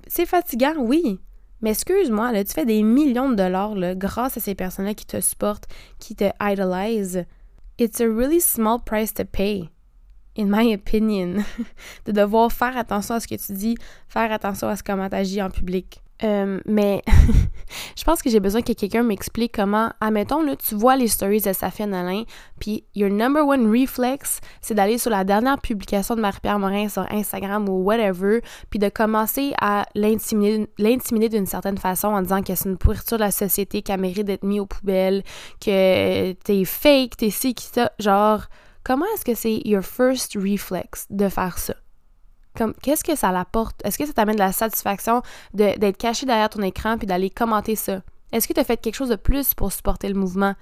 C'est 0.08 0.26
fatigant, 0.26 0.74
oui, 0.78 1.20
mais 1.62 1.70
excuse-moi, 1.70 2.32
là, 2.32 2.44
tu 2.44 2.52
fais 2.52 2.64
des 2.64 2.82
millions 2.82 3.30
de 3.30 3.34
dollars 3.34 3.74
grâce 3.96 4.36
à 4.36 4.40
ces 4.40 4.54
personnes-là 4.54 4.94
qui 4.94 5.06
te 5.06 5.20
supportent, 5.20 5.68
qui 5.98 6.14
te 6.14 6.30
idolize. 6.40 7.24
It's 7.78 8.00
a 8.00 8.06
really 8.06 8.40
small 8.40 8.78
price 8.84 9.12
to 9.14 9.24
pay, 9.24 9.70
in 10.38 10.46
my 10.46 10.74
opinion, 10.74 11.44
de 12.06 12.12
devoir 12.12 12.52
faire 12.52 12.76
attention 12.76 13.14
à 13.14 13.20
ce 13.20 13.28
que 13.28 13.34
tu 13.34 13.52
dis, 13.52 13.76
faire 14.08 14.32
attention 14.32 14.68
à 14.68 14.76
ce 14.76 14.82
comment 14.82 15.08
tu 15.08 15.16
agis 15.16 15.42
en 15.42 15.50
public. 15.50 16.02
Euh, 16.22 16.60
mais 16.66 17.02
je 17.96 18.04
pense 18.04 18.22
que 18.22 18.30
j'ai 18.30 18.40
besoin 18.40 18.62
que 18.62 18.72
quelqu'un 18.72 19.02
m'explique 19.02 19.52
comment, 19.54 19.90
admettons, 20.00 20.42
là, 20.42 20.56
tu 20.56 20.74
vois 20.74 20.96
les 20.96 21.08
stories 21.08 21.40
de 21.40 21.52
Safia 21.52 21.86
Nolin, 21.86 22.24
puis 22.58 22.84
your 22.94 23.10
number 23.10 23.46
one 23.46 23.70
reflex, 23.70 24.40
c'est 24.60 24.74
d'aller 24.74 24.98
sur 24.98 25.10
la 25.10 25.24
dernière 25.24 25.58
publication 25.60 26.16
de 26.16 26.20
Marie-Pierre 26.20 26.58
Morin 26.58 26.88
sur 26.88 27.10
Instagram 27.10 27.68
ou 27.68 27.82
whatever, 27.82 28.40
puis 28.68 28.78
de 28.78 28.88
commencer 28.88 29.52
à 29.60 29.86
l'intimider 29.94 31.28
d'une 31.28 31.46
certaine 31.46 31.78
façon 31.78 32.08
en 32.08 32.22
disant 32.22 32.42
que 32.42 32.54
c'est 32.54 32.68
une 32.68 32.78
pourriture 32.78 33.16
de 33.16 33.24
la 33.24 33.30
société, 33.30 33.82
qu'elle 33.82 34.00
mérite 34.00 34.26
d'être 34.26 34.44
mise 34.44 34.60
aux 34.60 34.66
poubelles, 34.66 35.22
que 35.60 36.32
t'es 36.32 36.64
fake, 36.64 37.16
t'es 37.16 37.30
ci, 37.30 37.54
qui 37.54 37.66
ça. 37.66 37.92
Genre, 37.98 38.44
comment 38.84 39.06
est-ce 39.14 39.24
que 39.24 39.34
c'est 39.34 39.62
your 39.64 39.82
first 39.82 40.34
reflex 40.34 41.06
de 41.10 41.28
faire 41.28 41.58
ça? 41.58 41.74
Qu'est-ce 42.54 43.04
que 43.04 43.14
ça 43.14 43.32
l'apporte? 43.32 43.80
Est-ce 43.84 43.98
que 43.98 44.06
ça 44.06 44.12
t'amène 44.12 44.34
de 44.34 44.40
la 44.40 44.52
satisfaction 44.52 45.22
d'être 45.54 45.96
caché 45.96 46.26
derrière 46.26 46.50
ton 46.50 46.62
écran 46.62 46.98
puis 46.98 47.06
d'aller 47.06 47.30
commenter 47.30 47.76
ça? 47.76 48.00
Est-ce 48.32 48.46
que 48.46 48.52
tu 48.52 48.60
as 48.60 48.64
fait 48.64 48.76
quelque 48.76 48.94
chose 48.94 49.08
de 49.08 49.16
plus 49.16 49.54
pour 49.54 49.72
supporter 49.72 50.08
le 50.08 50.14
mouvement? 50.14 50.54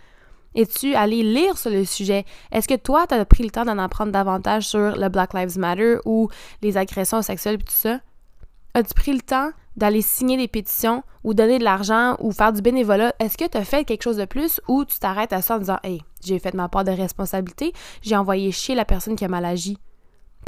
Es-tu 0.54 0.94
allé 0.94 1.22
lire 1.22 1.58
sur 1.58 1.70
le 1.70 1.84
sujet? 1.84 2.24
Est-ce 2.50 2.66
que 2.66 2.74
toi, 2.74 3.06
tu 3.06 3.14
as 3.14 3.24
pris 3.24 3.44
le 3.44 3.50
temps 3.50 3.64
d'en 3.64 3.78
apprendre 3.78 4.12
davantage 4.12 4.66
sur 4.66 4.96
le 4.96 5.08
Black 5.08 5.34
Lives 5.34 5.58
Matter 5.58 5.98
ou 6.04 6.28
les 6.62 6.76
agressions 6.76 7.22
sexuelles 7.22 7.56
et 7.56 7.58
tout 7.58 7.66
ça? 7.68 8.00
As-tu 8.74 8.94
pris 8.94 9.12
le 9.12 9.20
temps 9.20 9.50
d'aller 9.76 10.02
signer 10.02 10.36
des 10.36 10.48
pétitions 10.48 11.02
ou 11.24 11.34
donner 11.34 11.58
de 11.58 11.64
l'argent 11.64 12.16
ou 12.20 12.32
faire 12.32 12.52
du 12.52 12.62
bénévolat? 12.62 13.14
Est-ce 13.18 13.36
que 13.36 13.46
tu 13.46 13.58
as 13.58 13.64
fait 13.64 13.84
quelque 13.84 14.02
chose 14.02 14.16
de 14.16 14.24
plus 14.24 14.60
ou 14.68 14.84
tu 14.84 14.98
t'arrêtes 14.98 15.32
à 15.32 15.42
ça 15.42 15.56
en 15.56 15.58
disant 15.58 15.78
Hey, 15.84 16.02
j'ai 16.24 16.38
fait 16.38 16.54
ma 16.54 16.68
part 16.68 16.84
de 16.84 16.92
responsabilité, 16.92 17.72
j'ai 18.02 18.16
envoyé 18.16 18.50
chier 18.50 18.74
la 18.74 18.84
personne 18.84 19.16
qui 19.16 19.24
a 19.24 19.28
mal 19.28 19.44
agi? 19.44 19.78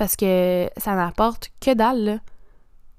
Parce 0.00 0.16
que 0.16 0.70
ça 0.78 0.94
n'apporte 0.94 1.50
que 1.60 1.74
dalle. 1.74 2.22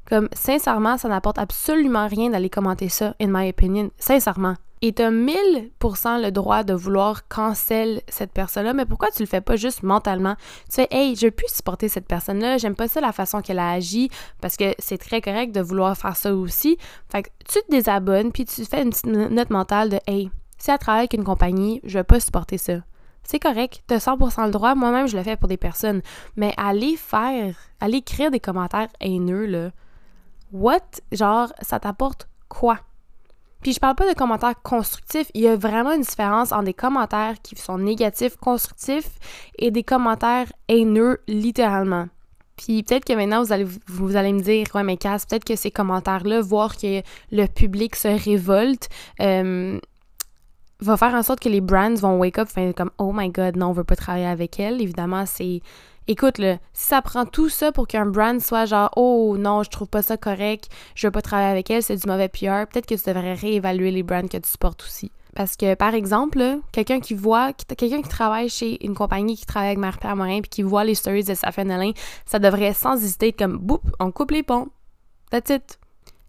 Comme, 0.07 0.29
sincèrement, 0.33 0.99
ça 0.99 1.09
n'apporte 1.09 1.39
absolument 1.39 2.07
rien 2.07 2.29
d'aller 2.29 2.51
commenter 2.51 2.89
ça, 2.89 3.15
in 3.19 3.25
my 3.27 3.49
opinion. 3.49 3.89
Sincèrement. 3.97 4.53
Et 4.83 4.93
t'as 4.93 5.09
1000% 5.09 6.21
le 6.21 6.29
droit 6.29 6.63
de 6.63 6.75
vouloir 6.75 7.27
cancel 7.27 8.03
cette 8.07 8.31
personne-là, 8.31 8.73
mais 8.73 8.85
pourquoi 8.85 9.09
tu 9.09 9.23
le 9.23 9.27
fais 9.27 9.41
pas 9.41 9.55
juste 9.55 9.81
mentalement? 9.81 10.35
Tu 10.69 10.75
fais, 10.75 10.87
hey, 10.91 11.15
je 11.15 11.29
plus 11.29 11.47
supporter 11.47 11.89
cette 11.89 12.07
personne-là, 12.07 12.59
j'aime 12.59 12.75
pas 12.75 12.87
ça 12.87 13.01
la 13.01 13.13
façon 13.13 13.41
qu'elle 13.41 13.57
a 13.57 13.71
agi, 13.71 14.11
parce 14.39 14.55
que 14.55 14.75
c'est 14.77 14.99
très 14.99 15.21
correct 15.21 15.55
de 15.55 15.61
vouloir 15.61 15.97
faire 15.97 16.15
ça 16.15 16.35
aussi. 16.35 16.77
Fait 17.11 17.23
que 17.23 17.29
tu 17.51 17.63
te 17.63 17.71
désabonnes, 17.71 18.31
puis 18.31 18.45
tu 18.45 18.63
fais 18.63 18.83
une 18.83 18.91
petite 18.91 19.07
note 19.07 19.49
mentale 19.49 19.89
de, 19.89 19.99
hey, 20.05 20.29
si 20.59 20.69
elle 20.69 20.77
travaille 20.77 21.01
avec 21.01 21.15
une 21.15 21.23
compagnie, 21.23 21.81
je 21.83 21.97
vais 21.97 22.03
pas 22.03 22.19
supporter 22.19 22.59
ça. 22.59 22.73
C'est 23.23 23.39
correct, 23.39 23.83
t'as 23.87 23.97
100% 23.97 24.45
le 24.45 24.51
droit. 24.51 24.75
Moi-même, 24.75 25.07
je 25.07 25.15
le 25.15 25.23
fais 25.23 25.37
pour 25.37 25.47
des 25.47 25.57
personnes. 25.57 26.01
Mais 26.35 26.53
aller 26.57 26.95
faire, 26.95 27.55
aller 27.79 27.97
écrire 27.97 28.31
des 28.31 28.39
commentaires 28.39 28.89
haineux, 28.99 29.45
là, 29.45 29.71
what? 30.51 30.79
Genre, 31.11 31.53
ça 31.61 31.79
t'apporte 31.79 32.27
quoi? 32.49 32.79
Puis 33.61 33.73
je 33.73 33.79
parle 33.79 33.95
pas 33.95 34.09
de 34.11 34.17
commentaires 34.17 34.59
constructifs. 34.63 35.29
Il 35.33 35.41
y 35.41 35.47
a 35.47 35.55
vraiment 35.55 35.93
une 35.93 36.01
différence 36.01 36.51
entre 36.51 36.63
des 36.63 36.73
commentaires 36.73 37.35
qui 37.43 37.55
sont 37.55 37.77
négatifs, 37.77 38.35
constructifs, 38.37 39.19
et 39.59 39.69
des 39.69 39.83
commentaires 39.83 40.51
haineux, 40.67 41.21
littéralement. 41.27 42.07
Puis 42.57 42.83
peut-être 42.83 43.05
que 43.05 43.13
maintenant, 43.13 43.43
vous 43.43 43.53
allez, 43.53 43.65
vous 43.87 44.15
allez 44.15 44.33
me 44.33 44.41
dire, 44.41 44.65
ouais, 44.73 44.83
mais 44.83 44.97
casse, 44.97 45.25
peut-être 45.25 45.45
que 45.45 45.55
ces 45.55 45.71
commentaires-là, 45.71 46.41
voir 46.41 46.75
que 46.75 47.01
le 47.31 47.45
public 47.47 47.95
se 47.95 48.07
révolte, 48.07 48.89
euh, 49.19 49.79
va 50.81 50.97
faire 50.97 51.13
en 51.13 51.23
sorte 51.23 51.39
que 51.39 51.49
les 51.49 51.61
brands 51.61 51.93
vont 51.95 52.17
wake 52.17 52.39
up, 52.39 52.49
faire 52.49 52.73
comme 52.73 52.91
oh 52.97 53.11
my 53.13 53.29
god, 53.29 53.55
non, 53.55 53.67
on 53.67 53.71
veut 53.73 53.83
pas 53.83 53.95
travailler 53.95 54.25
avec 54.25 54.59
elle. 54.59 54.81
Évidemment, 54.81 55.25
c'est 55.25 55.61
écoute 56.07 56.37
là, 56.37 56.57
si 56.73 56.87
ça 56.87 57.01
prend 57.01 57.25
tout 57.25 57.49
ça 57.49 57.71
pour 57.71 57.87
qu'un 57.87 58.05
brand 58.05 58.39
soit 58.39 58.65
genre 58.65 58.91
oh 58.95 59.35
non, 59.37 59.63
je 59.63 59.69
trouve 59.69 59.87
pas 59.87 60.01
ça 60.01 60.17
correct, 60.17 60.69
je 60.95 61.07
veux 61.07 61.11
pas 61.11 61.21
travailler 61.21 61.51
avec 61.51 61.69
elle, 61.69 61.83
c'est 61.83 61.95
du 61.95 62.07
mauvais 62.07 62.29
PR, 62.29 62.67
peut-être 62.69 62.87
que 62.87 62.95
tu 62.95 63.03
devrais 63.07 63.33
réévaluer 63.33 63.91
les 63.91 64.03
brands 64.03 64.27
que 64.27 64.37
tu 64.37 64.49
supportes 64.49 64.83
aussi. 64.83 65.11
Parce 65.35 65.55
que, 65.55 65.75
par 65.75 65.93
exemple, 65.93 66.59
quelqu'un 66.73 66.99
qui 66.99 67.13
voit, 67.13 67.53
quelqu'un 67.53 68.01
qui 68.01 68.09
travaille 68.09 68.49
chez 68.49 68.85
une 68.85 68.93
compagnie 68.93 69.37
qui 69.37 69.45
travaille 69.45 69.69
avec 69.69 69.79
Marie-Pierre 69.79 70.41
puis 70.41 70.49
qui 70.49 70.61
voit 70.61 70.83
les 70.83 70.95
stories 70.95 71.23
de 71.23 71.33
Safia 71.33 71.63
ça 72.25 72.39
devrait 72.39 72.73
sans 72.73 73.01
hésiter 73.01 73.29
être 73.29 73.39
comme, 73.39 73.57
boum, 73.57 73.79
on 73.99 74.11
coupe 74.11 74.31
les 74.31 74.43
ponts. 74.43 74.67
That's 75.29 75.49
it. 75.49 75.80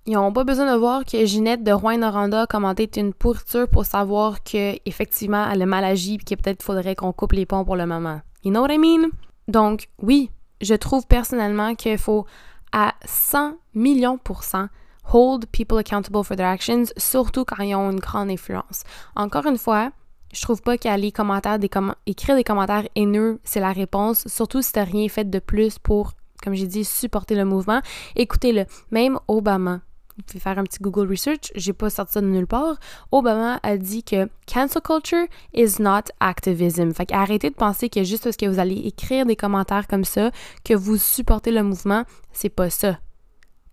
Ils 0.05 0.15
n'ont 0.15 0.33
pas 0.33 0.43
besoin 0.43 0.73
de 0.73 0.77
voir 0.77 1.05
que 1.05 1.25
Ginette 1.25 1.63
de 1.63 1.71
Rouen-Noranda 1.71 2.43
a 2.43 2.47
commenté 2.49 2.91
une 2.97 3.15
pourriture 3.15 3.69
pour 3.69 3.85
savoir 3.85 4.43
que 4.43 4.75
effectivement 4.85 5.49
elle 5.49 5.63
a 5.63 5.67
mal 5.67 5.85
agi 5.85 6.15
et 6.15 6.19
que 6.19 6.35
peut-être 6.35 6.63
faudrait 6.65 6.97
qu'on 6.97 7.13
coupe 7.13 7.33
les 7.33 7.47
ponts 7.47 7.65
pour 7.65 7.77
le 7.77 7.87
moment. 7.87 8.21
You 8.43 8.51
know 8.51 8.63
what 8.63 8.73
I 8.73 8.79
mean? 8.79 9.11
Donc 9.47 9.89
oui, 10.01 10.31
je 10.61 10.75
trouve 10.75 11.07
personnellement 11.07 11.77
qu'il 11.77 11.99
faut 11.99 12.27
à 12.73 12.95
100 13.05 13.55
millions 13.75 14.19
pour 14.19 14.43
cent 14.43 14.67
hold 15.13 15.47
people 15.47 15.79
accountable 15.79 16.25
for 16.25 16.37
their 16.37 16.49
actions, 16.49 16.87
surtout 16.97 17.45
quand 17.45 17.63
ils 17.63 17.75
ont 17.77 17.91
une 17.91 18.01
grande 18.01 18.31
influence. 18.31 18.83
Encore 19.15 19.47
une 19.47 19.59
fois, 19.59 19.91
je 20.33 20.43
trouve 20.43 20.63
pas 20.63 20.79
qu'aller 20.79 21.13
commentaires 21.13 21.59
des 21.59 21.71
écrire 22.07 22.35
des 22.35 22.45
commentaires 22.45 22.89
haineux, 22.97 23.39
c'est 23.45 23.61
la 23.61 23.73
réponse, 23.73 24.27
surtout 24.27 24.63
si 24.63 24.73
t'as 24.73 24.85
rien 24.85 25.09
fait 25.09 25.29
de 25.29 25.39
plus 25.39 25.79
pour, 25.79 26.13
comme 26.43 26.55
j'ai 26.55 26.67
dit, 26.67 26.85
supporter 26.85 27.35
le 27.35 27.45
mouvement. 27.45 27.83
Écoutez-le, 28.17 28.65
même 28.91 29.19
Obama, 29.29 29.81
vous 30.17 30.23
pouvez 30.25 30.41
faire 30.41 30.59
un 30.59 30.65
petit 30.65 30.79
Google 30.81 31.09
Research, 31.09 31.53
j'ai 31.55 31.73
pas 31.73 31.91
sorti 31.91 32.13
ça 32.13 32.21
de 32.21 32.27
nulle 32.27 32.47
part. 32.47 32.77
Obama 33.11 33.59
a 33.63 33.77
dit 33.77 34.03
que 34.03 34.29
cancel 34.47 34.83
culture 34.83 35.27
is 35.55 35.81
not 35.81 36.13
activism. 36.21 36.93
Fait 36.93 37.11
arrêtez 37.13 37.51
de 37.51 37.55
penser 37.55 37.89
que 37.89 38.05
juste 38.05 38.25
parce 38.25 38.37
que 38.37 38.47
vous 38.47 38.59
allez 38.59 38.77
écrire 38.85 39.27
des 39.27 39.37
commentaires 39.37 39.87
comme 39.89 40.05
ça, 40.05 40.31
que 40.65 40.75
vous 40.75 40.97
supportez 40.97 41.51
le 41.51 41.63
mouvement, 41.63 42.05
c'est 42.33 42.51
pas 42.51 42.71
ça. 42.71 42.99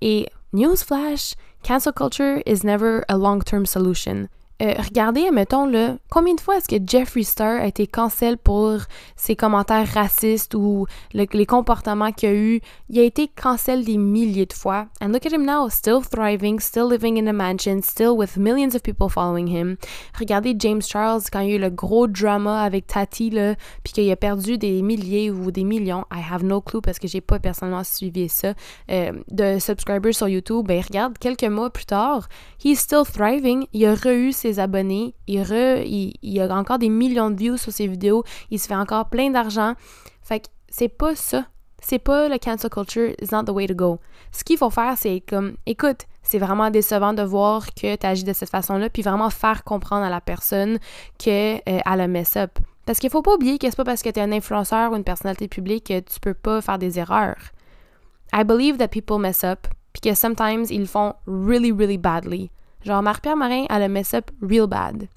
Et 0.02 0.28
newsflash, 0.54 1.36
cancel 1.64 1.94
culture 1.94 2.42
is 2.46 2.66
never 2.66 3.02
a 3.10 3.18
long-term 3.18 3.66
solution. 3.66 4.30
Euh, 4.62 4.74
regardez, 4.78 5.32
mettons, 5.32 5.66
là, 5.66 5.96
combien 6.10 6.34
de 6.34 6.42
fois 6.42 6.58
est-ce 6.58 6.68
que 6.68 6.82
Jeffree 6.86 7.24
Star 7.24 7.62
a 7.62 7.68
été 7.68 7.88
cancel 7.88 8.38
pour 8.38 8.80
ses 9.16 9.36
commentaires 9.36 9.88
racistes 9.88 10.54
ou 10.54 10.86
les 11.14 11.46
comportements 11.46 12.12
qu'il 12.12 12.30
a 12.30 12.34
eu? 12.34 12.62
Il 12.90 13.00
a 13.00 13.04
été 13.04 13.30
cancel 13.30 13.86
des 13.86 13.98
milliers 13.98 14.46
de 14.46 14.54
fois. 14.54 14.88
And 15.02 15.10
look 15.10 15.26
at 15.26 15.32
him 15.32 15.46
now, 15.46 15.70
still 15.70 16.02
thriving, 16.02 16.60
still 16.60 16.90
living 16.90 17.18
in 17.18 17.28
a 17.28 17.34
mansion, 17.34 17.82
still 17.82 18.18
with 18.18 18.36
millions 18.36 18.76
of 18.76 18.82
people 18.82 19.08
following 19.08 19.48
him. 19.48 19.78
Regardez 20.18 20.56
James 20.60 20.82
Charles 20.82 21.24
quand 21.32 21.40
il 21.40 21.50
y 21.50 21.54
a 21.54 21.56
eu 21.56 21.60
le 21.60 21.70
gros 21.70 22.08
drama 22.08 22.62
avec 22.62 22.88
Tati, 22.88 23.30
là, 23.30 23.56
puis 23.84 23.94
qu'il 23.94 24.12
a 24.12 24.16
perdu 24.16 24.58
des 24.58 24.82
milliers 24.82 25.32
ou 25.32 25.52
des 25.52 25.64
millions. 25.64 26.06
I 26.12 26.22
have 26.30 26.44
no 26.44 26.60
clue 26.60 26.82
parce 26.82 27.00
que 27.00 27.08
j'ai 27.08 27.22
pas 27.22 27.40
personnellement 27.40 27.84
suivi 27.84 28.28
ça. 28.28 28.54
Euh, 28.92 29.12
de 29.30 29.60
subscribers 29.60 30.14
sur 30.14 30.28
YouTube. 30.28 30.68
Ben, 30.68 30.82
regarde, 30.82 31.18
quelques 31.18 31.44
mois 31.44 31.70
plus 31.70 31.86
tard, 31.86 32.28
he's 32.64 32.80
still 32.80 33.04
thriving. 33.06 33.66
Il 33.74 33.86
a 33.86 33.94
re 33.94 34.34
ses 34.34 34.49
abonnés, 34.58 35.14
il, 35.28 35.42
re, 35.42 35.84
il, 35.86 36.42
a 36.42 36.56
encore 36.56 36.80
des 36.80 36.90
millions 36.90 37.30
de 37.30 37.36
views 37.36 37.58
sur 37.58 37.72
ses 37.72 37.86
vidéos, 37.86 38.24
il 38.50 38.60
se 38.60 38.68
fait 38.68 38.76
encore 38.76 39.10
plein 39.10 39.30
d'argent. 39.30 39.74
Fait 40.24 40.40
que 40.40 40.48
c'est 40.70 40.90
pas 40.90 41.16
ça. 41.16 41.46
C'est 41.82 42.00
pas 42.00 42.28
le 42.28 42.38
cancel 42.38 42.70
culture, 42.70 43.14
is 43.22 43.32
not 43.32 43.44
the 43.44 43.52
way 43.52 43.68
to 43.68 43.74
go. 43.74 44.00
Ce 44.32 44.44
qu'il 44.44 44.58
faut 44.58 44.70
faire, 44.70 44.96
c'est 44.98 45.22
comme, 45.22 45.56
écoute, 45.66 46.06
c'est 46.24 46.38
vraiment 46.38 46.70
décevant 46.70 47.14
de 47.14 47.24
voir 47.24 47.68
que 47.74 47.96
tu 47.96 48.06
agis 48.06 48.24
de 48.24 48.34
cette 48.34 48.50
façon-là, 48.50 48.90
puis 48.90 49.02
vraiment 49.02 49.30
faire 49.30 49.64
comprendre 49.64 50.06
à 50.06 50.10
la 50.10 50.22
personne 50.22 50.78
qu'elle 51.18 51.62
euh, 51.68 51.80
a 51.86 52.08
mess 52.08 52.36
up. 52.36 52.60
Parce 52.86 53.00
qu'il 53.00 53.10
faut 53.10 53.22
pas 53.22 53.36
oublier 53.36 53.58
que 53.58 53.70
c'est 53.70 53.76
pas 53.76 53.84
parce 53.84 54.02
que 54.02 54.10
tu 54.10 54.20
es 54.20 54.24
un 54.24 54.32
influenceur 54.32 54.92
ou 54.92 54.96
une 54.96 55.04
personnalité 55.04 55.48
publique 55.48 55.88
que 55.88 56.00
tu 56.00 56.20
peux 56.20 56.34
pas 56.34 56.62
faire 56.62 56.80
des 56.80 57.00
erreurs. 57.00 57.52
I 58.34 58.44
believe 58.44 58.78
that 58.78 58.90
people 58.90 59.20
mess 59.20 59.44
up, 59.44 59.68
puis 59.94 60.02
que 60.02 60.16
sometimes 60.16 60.66
ils 60.70 60.88
font 60.88 61.14
really, 61.26 61.72
really 61.72 61.98
badly. 61.98 62.52
Genre, 62.84 63.02
Marie-Pierre 63.02 63.36
Marin, 63.36 63.66
elle 63.70 63.84
a 63.84 63.88
mess 63.88 64.14
up 64.14 64.32
real 64.42 64.68
bad. 64.68 65.08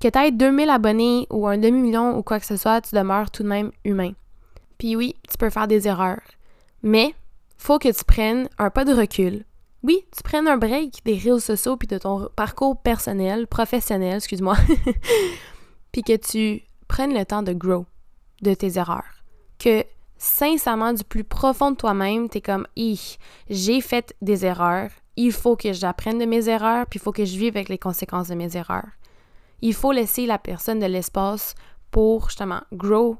Que 0.00 0.08
t'aies 0.08 0.32
2000 0.32 0.70
abonnés 0.70 1.26
ou 1.30 1.46
un 1.46 1.58
demi-million 1.58 2.16
ou 2.16 2.22
quoi 2.22 2.40
que 2.40 2.46
ce 2.46 2.56
soit, 2.56 2.80
tu 2.80 2.94
demeures 2.94 3.30
tout 3.30 3.42
de 3.42 3.48
même 3.48 3.70
humain. 3.84 4.12
Puis 4.78 4.96
oui, 4.96 5.14
tu 5.30 5.38
peux 5.38 5.50
faire 5.50 5.68
des 5.68 5.86
erreurs. 5.86 6.22
Mais, 6.82 7.14
faut 7.56 7.78
que 7.78 7.88
tu 7.88 8.04
prennes 8.04 8.48
un 8.58 8.70
pas 8.70 8.84
de 8.84 8.92
recul. 8.92 9.44
Oui, 9.84 10.04
tu 10.16 10.22
prennes 10.22 10.48
un 10.48 10.56
break 10.56 11.04
des 11.04 11.14
réseaux 11.14 11.38
sociaux 11.38 11.76
puis 11.76 11.88
de 11.88 11.98
ton 11.98 12.28
parcours 12.34 12.80
personnel, 12.80 13.46
professionnel, 13.46 14.16
excuse-moi. 14.16 14.56
puis 15.92 16.02
que 16.02 16.16
tu 16.16 16.62
prennes 16.88 17.14
le 17.14 17.24
temps 17.24 17.42
de 17.42 17.52
grow 17.52 17.86
de 18.42 18.54
tes 18.54 18.78
erreurs. 18.78 19.22
Que 19.58 19.84
sincèrement, 20.22 20.92
du 20.92 21.02
plus 21.02 21.24
profond 21.24 21.72
de 21.72 21.76
toi-même, 21.76 22.28
t'es 22.28 22.40
comme, 22.40 22.66
j'ai 23.50 23.80
fait 23.80 24.14
des 24.22 24.46
erreurs, 24.46 24.90
il 25.16 25.32
faut 25.32 25.56
que 25.56 25.72
j'apprenne 25.72 26.18
de 26.18 26.26
mes 26.26 26.48
erreurs, 26.48 26.86
puis 26.86 27.00
il 27.00 27.02
faut 27.02 27.10
que 27.10 27.24
je 27.24 27.36
vive 27.36 27.56
avec 27.56 27.68
les 27.68 27.78
conséquences 27.78 28.28
de 28.28 28.36
mes 28.36 28.56
erreurs. 28.56 28.88
Il 29.62 29.74
faut 29.74 29.90
laisser 29.90 30.26
la 30.26 30.38
personne 30.38 30.78
de 30.78 30.86
l'espace 30.86 31.56
pour 31.90 32.28
justement 32.28 32.60
grow, 32.72 33.16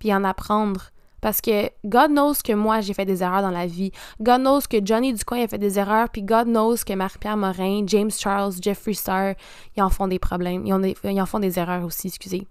puis 0.00 0.12
en 0.12 0.24
apprendre. 0.24 0.90
Parce 1.20 1.40
que 1.40 1.70
God 1.84 2.10
knows 2.10 2.42
que 2.42 2.52
moi, 2.52 2.80
j'ai 2.80 2.94
fait 2.94 3.04
des 3.04 3.22
erreurs 3.22 3.42
dans 3.42 3.50
la 3.50 3.66
vie. 3.66 3.92
God 4.20 4.40
knows 4.40 4.62
que 4.68 4.84
Johnny 4.84 5.12
Ducoin 5.12 5.44
a 5.44 5.48
fait 5.48 5.58
des 5.58 5.78
erreurs, 5.78 6.08
puis 6.08 6.22
God 6.22 6.46
knows 6.46 6.78
que 6.84 6.94
Marie-Pierre 6.94 7.36
Morin, 7.36 7.84
James 7.86 8.10
Charles, 8.10 8.54
Jeffree 8.60 8.94
Star, 8.94 9.34
ils 9.76 9.82
en 9.82 9.90
font 9.90 10.08
des 10.08 10.18
problèmes. 10.18 10.66
Ils, 10.66 10.94
ils 11.04 11.20
en 11.20 11.26
font 11.26 11.38
des 11.38 11.60
erreurs 11.60 11.84
aussi, 11.84 12.08
excusez. 12.08 12.48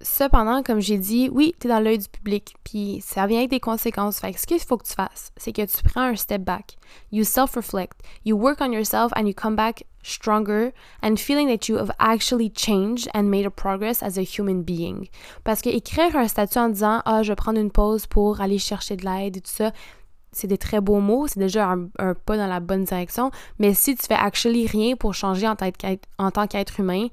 Cependant, 0.00 0.62
comme 0.62 0.80
j'ai 0.80 0.98
dit, 0.98 1.30
oui, 1.32 1.54
tu 1.58 1.66
es 1.66 1.70
dans 1.70 1.80
l'œil 1.80 1.98
du 1.98 2.08
public, 2.08 2.54
puis 2.64 3.02
ça 3.02 3.26
vient 3.26 3.38
avec 3.38 3.50
des 3.50 3.60
conséquences. 3.60 4.18
Fait 4.18 4.36
ce 4.36 4.46
qu'il 4.46 4.58
faut 4.60 4.76
que 4.76 4.86
tu 4.86 4.94
fasses, 4.94 5.32
c'est 5.36 5.52
que 5.52 5.62
tu 5.62 5.82
prends 5.82 6.02
un 6.02 6.16
step 6.16 6.42
back, 6.42 6.76
you 7.10 7.24
self-reflect, 7.24 8.00
you 8.24 8.36
work 8.36 8.60
on 8.60 8.72
yourself 8.72 9.12
and 9.16 9.26
you 9.26 9.34
come 9.34 9.56
back 9.56 9.84
stronger 10.02 10.72
and 11.02 11.16
feeling 11.16 11.48
that 11.48 11.68
you 11.68 11.78
have 11.78 11.90
actually 11.98 12.50
changed 12.50 13.08
and 13.14 13.24
made 13.24 13.46
a 13.46 13.50
progress 13.50 14.02
as 14.02 14.18
a 14.18 14.22
human 14.22 14.62
being. 14.62 15.08
Parce 15.44 15.62
que 15.62 15.70
écrire 15.70 16.14
un 16.16 16.28
statut 16.28 16.58
en 16.58 16.68
disant 16.68 17.00
ah 17.06 17.22
je 17.22 17.32
vais 17.32 17.36
prendre 17.36 17.58
une 17.58 17.70
pause 17.70 18.06
pour 18.06 18.40
aller 18.40 18.58
chercher 18.58 18.96
de 18.96 19.04
l'aide 19.04 19.38
et 19.38 19.40
tout 19.40 19.50
ça, 19.50 19.72
c'est 20.32 20.48
des 20.48 20.58
très 20.58 20.80
beaux 20.80 21.00
mots, 21.00 21.26
c'est 21.26 21.38
déjà 21.38 21.70
un, 21.70 22.14
pas 22.14 22.36
dans 22.36 22.46
la 22.46 22.60
bonne 22.60 22.84
direction. 22.84 23.30
Mais 23.58 23.72
si 23.72 23.96
tu 23.96 24.06
fais 24.06 24.14
actually 24.14 24.66
rien 24.66 24.96
pour 24.96 25.14
changer 25.14 25.48
en 25.48 25.56
tant 25.56 26.46
qu'être 26.46 26.80
humain, 26.80 27.06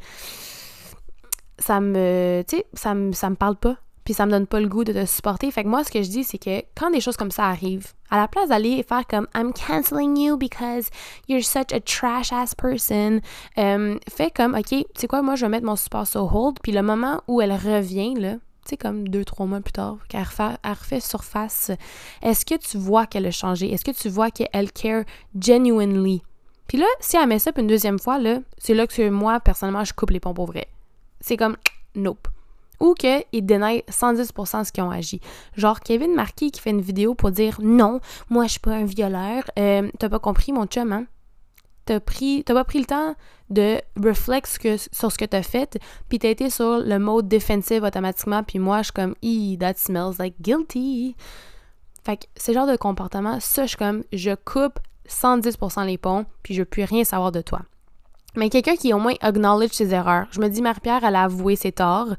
ça 1.61 1.79
me, 1.79 2.43
tu 2.47 2.57
sais, 2.57 2.65
ça 2.73 2.93
me, 2.93 3.11
ça 3.13 3.29
me 3.29 3.35
parle 3.35 3.55
pas. 3.55 3.77
Puis 4.03 4.15
ça 4.15 4.25
me 4.25 4.31
donne 4.31 4.47
pas 4.47 4.59
le 4.59 4.67
goût 4.67 4.83
de 4.83 4.93
te 4.93 5.05
supporter. 5.05 5.51
Fait 5.51 5.63
que 5.63 5.69
moi, 5.69 5.83
ce 5.83 5.91
que 5.91 6.01
je 6.01 6.09
dis, 6.09 6.23
c'est 6.23 6.39
que 6.39 6.63
quand 6.75 6.89
des 6.89 7.01
choses 7.01 7.17
comme 7.17 7.31
ça 7.31 7.45
arrivent, 7.45 7.93
à 8.09 8.17
la 8.17 8.27
place 8.27 8.49
d'aller 8.49 8.83
faire 8.83 9.05
comme 9.07 9.27
I'm 9.35 9.53
canceling 9.53 10.17
you 10.17 10.37
because 10.37 10.89
you're 11.27 11.43
such 11.43 11.71
a 11.71 11.79
trash 11.79 12.33
ass 12.33 12.55
person, 12.55 13.21
euh, 13.57 13.97
fais 14.09 14.31
comme, 14.31 14.55
OK, 14.55 14.69
tu 14.69 14.85
sais 14.95 15.07
quoi, 15.07 15.21
moi, 15.21 15.35
je 15.35 15.45
vais 15.45 15.49
mettre 15.49 15.65
mon 15.65 15.75
support 15.75 16.07
sur 16.07 16.35
hold. 16.35 16.57
Puis 16.63 16.71
le 16.71 16.81
moment 16.81 17.21
où 17.27 17.41
elle 17.41 17.53
revient, 17.53 18.15
là, 18.15 18.33
tu 18.65 18.71
sais, 18.71 18.77
comme 18.77 19.07
deux, 19.07 19.23
trois 19.23 19.45
mois 19.45 19.61
plus 19.61 19.71
tard, 19.71 19.97
qu'elle 20.09 20.23
refait, 20.23 20.99
surface, 20.99 21.71
est-ce 22.21 22.45
que 22.45 22.55
tu 22.55 22.77
vois 22.77 23.05
qu'elle 23.05 23.27
a 23.27 23.31
changé? 23.31 23.71
Est-ce 23.71 23.85
que 23.85 23.91
tu 23.91 24.09
vois 24.09 24.31
qu'elle 24.31 24.71
care 24.71 25.03
genuinely? 25.39 26.23
Puis 26.67 26.79
là, 26.79 26.85
si 26.99 27.17
elle 27.17 27.27
met 27.27 27.39
ça 27.39 27.51
une 27.55 27.67
deuxième 27.67 27.99
fois, 27.99 28.17
là, 28.17 28.39
c'est 28.57 28.73
là 28.73 28.87
que 28.87 29.09
moi, 29.09 29.39
personnellement, 29.39 29.83
je 29.83 29.93
coupe 29.93 30.11
les 30.11 30.19
pompes 30.19 30.39
au 30.39 30.45
vrai 30.45 30.67
c'est 31.21 31.37
comme 31.37 31.57
nope. 31.95 32.27
Ou 32.79 32.95
qu'ils 32.95 33.45
dénaillent 33.45 33.83
110% 33.89 34.65
ce 34.65 34.71
qu'ils 34.71 34.83
ont 34.83 34.89
agi. 34.89 35.21
Genre 35.55 35.79
Kevin 35.79 36.15
Marquis 36.15 36.51
qui 36.51 36.59
fait 36.59 36.71
une 36.71 36.81
vidéo 36.81 37.13
pour 37.13 37.31
dire 37.31 37.59
non, 37.61 37.99
moi 38.29 38.45
je 38.45 38.51
suis 38.51 38.59
pas 38.59 38.71
un 38.71 38.85
violeur. 38.85 39.43
Euh, 39.59 39.89
t'as 39.99 40.09
pas 40.09 40.19
compris 40.19 40.51
mon 40.51 40.65
chum, 40.65 40.91
hein? 40.91 41.05
T'as 41.85 41.99
pas 41.99 42.63
pris 42.63 42.79
le 42.79 42.85
temps 42.85 43.15
de 43.49 43.81
reflex 44.01 44.57
sur 44.91 45.11
ce 45.11 45.17
que 45.17 45.25
t'as 45.25 45.41
fait, 45.43 45.77
puis 46.09 46.19
t'as 46.19 46.29
été 46.29 46.49
sur 46.49 46.79
le 46.79 46.99
mode 46.99 47.27
défensif 47.27 47.83
automatiquement, 47.83 48.43
puis 48.43 48.59
moi 48.59 48.79
je 48.79 48.85
suis 48.85 48.93
comme, 48.93 49.15
ee, 49.23 49.57
that 49.57 49.73
smells 49.77 50.17
like 50.17 50.35
guilty. 50.41 51.15
Fait 52.03 52.17
que 52.17 52.25
ce 52.37 52.53
genre 52.53 52.67
de 52.67 52.77
comportement, 52.77 53.39
ça 53.39 53.63
je 53.63 53.69
suis 53.69 53.77
comme, 53.77 54.03
je 54.13 54.31
coupe 54.35 54.79
110% 55.07 55.85
les 55.85 55.97
ponts, 55.97 56.25
puis 56.43 56.53
je 56.53 56.61
veux 56.61 56.65
plus 56.65 56.83
rien 56.83 57.03
savoir 57.03 57.31
de 57.31 57.41
toi. 57.41 57.61
Mais 58.35 58.49
quelqu'un 58.49 58.75
qui 58.75 58.93
au 58.93 58.99
moins 58.99 59.13
acknowledge 59.21 59.73
ses 59.73 59.93
erreurs. 59.93 60.27
Je 60.31 60.39
me 60.39 60.47
dis, 60.47 60.61
Marie-Pierre, 60.61 61.03
elle 61.03 61.15
a 61.15 61.23
avoué 61.23 61.55
ses 61.55 61.71
torts. 61.71 62.15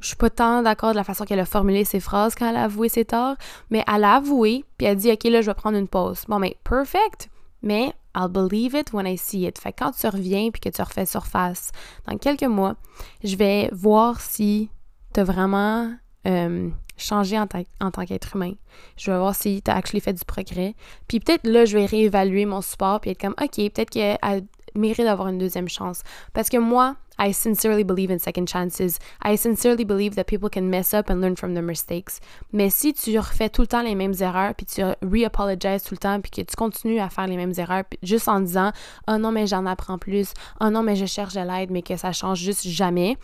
Je 0.00 0.08
suis 0.08 0.16
pas 0.16 0.30
tant 0.30 0.62
d'accord 0.62 0.92
de 0.92 0.96
la 0.96 1.04
façon 1.04 1.24
qu'elle 1.24 1.40
a 1.40 1.44
formulé 1.44 1.84
ses 1.84 2.00
phrases 2.00 2.34
quand 2.34 2.48
elle 2.48 2.56
a 2.56 2.64
avoué 2.64 2.88
ses 2.88 3.04
torts, 3.04 3.36
mais 3.68 3.84
elle 3.86 4.04
a 4.04 4.14
avoué, 4.14 4.64
puis 4.78 4.86
elle 4.86 4.92
a 4.92 4.94
dit, 4.94 5.12
OK, 5.12 5.24
là, 5.24 5.42
je 5.42 5.50
vais 5.50 5.54
prendre 5.54 5.76
une 5.76 5.88
pause. 5.88 6.24
Bon, 6.26 6.38
mais 6.38 6.56
perfect! 6.64 7.28
Mais 7.62 7.92
I'll 8.16 8.28
believe 8.28 8.74
it 8.74 8.92
when 8.92 9.06
I 9.06 9.16
see 9.16 9.46
it. 9.46 9.58
Fait 9.58 9.72
que 9.72 9.84
quand 9.84 9.92
tu 9.92 10.06
reviens 10.06 10.50
puis 10.50 10.60
que 10.60 10.68
tu 10.68 10.80
refais 10.80 11.04
surface 11.04 11.70
dans 12.06 12.16
quelques 12.16 12.44
mois, 12.44 12.76
je 13.22 13.36
vais 13.36 13.68
voir 13.72 14.20
si 14.20 14.70
tu 15.12 15.20
as 15.20 15.24
vraiment 15.24 15.92
euh, 16.26 16.70
changé 16.96 17.38
en, 17.38 17.46
tant 17.46 18.04
qu'être 18.04 18.36
humain. 18.36 18.52
Je 18.96 19.10
vais 19.10 19.18
voir 19.18 19.34
si 19.34 19.62
tu 19.62 19.70
as 19.70 19.76
actually 19.76 20.00
fait 20.00 20.12
du 20.12 20.24
progrès. 20.24 20.74
Puis 21.08 21.20
peut-être 21.20 21.46
là, 21.46 21.64
je 21.64 21.76
vais 21.76 21.86
réévaluer 21.86 22.46
mon 22.46 22.60
support 22.60 23.00
puis 23.00 23.10
être 23.10 23.20
comme, 23.20 23.34
OK, 23.40 23.56
peut-être 23.56 23.90
que 23.90 24.42
mérite 24.74 25.04
d'avoir 25.04 25.28
une 25.28 25.38
deuxième 25.38 25.68
chance. 25.68 26.02
Parce 26.32 26.48
que 26.48 26.56
moi, 26.56 26.96
I 27.18 27.32
sincerely 27.32 27.84
believe 27.84 28.10
in 28.10 28.18
second 28.18 28.46
chances. 28.46 28.98
I 29.22 29.36
sincerely 29.36 29.84
believe 29.84 30.14
that 30.16 30.24
people 30.24 30.48
can 30.48 30.62
mess 30.62 30.94
up 30.94 31.10
and 31.10 31.20
learn 31.20 31.36
from 31.36 31.54
their 31.54 31.62
mistakes. 31.62 32.18
Mais 32.52 32.70
si 32.70 32.94
tu 32.94 33.18
refais 33.18 33.50
tout 33.50 33.62
le 33.62 33.66
temps 33.66 33.82
les 33.82 33.94
mêmes 33.94 34.14
erreurs, 34.20 34.54
puis 34.54 34.64
tu 34.66 34.82
re-apologizes 34.82 35.82
tout 35.82 35.94
le 35.94 35.98
temps, 35.98 36.20
puis 36.20 36.30
que 36.30 36.40
tu 36.40 36.56
continues 36.56 37.00
à 37.00 37.10
faire 37.10 37.26
les 37.26 37.36
mêmes 37.36 37.52
erreurs, 37.58 37.84
juste 38.02 38.28
en 38.28 38.40
disant 38.40 38.72
«Oh 39.08 39.18
non, 39.18 39.32
mais 39.32 39.46
j'en 39.46 39.66
apprends 39.66 39.98
plus. 39.98 40.32
Oh 40.60 40.70
non, 40.70 40.82
mais 40.82 40.96
je 40.96 41.04
cherche 41.04 41.34
de 41.34 41.40
l'aide, 41.40 41.70
mais 41.70 41.82
que 41.82 41.96
ça 41.96 42.12
change 42.12 42.38
juste 42.38 42.66
jamais.» 42.66 43.18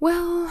Well, 0.00 0.48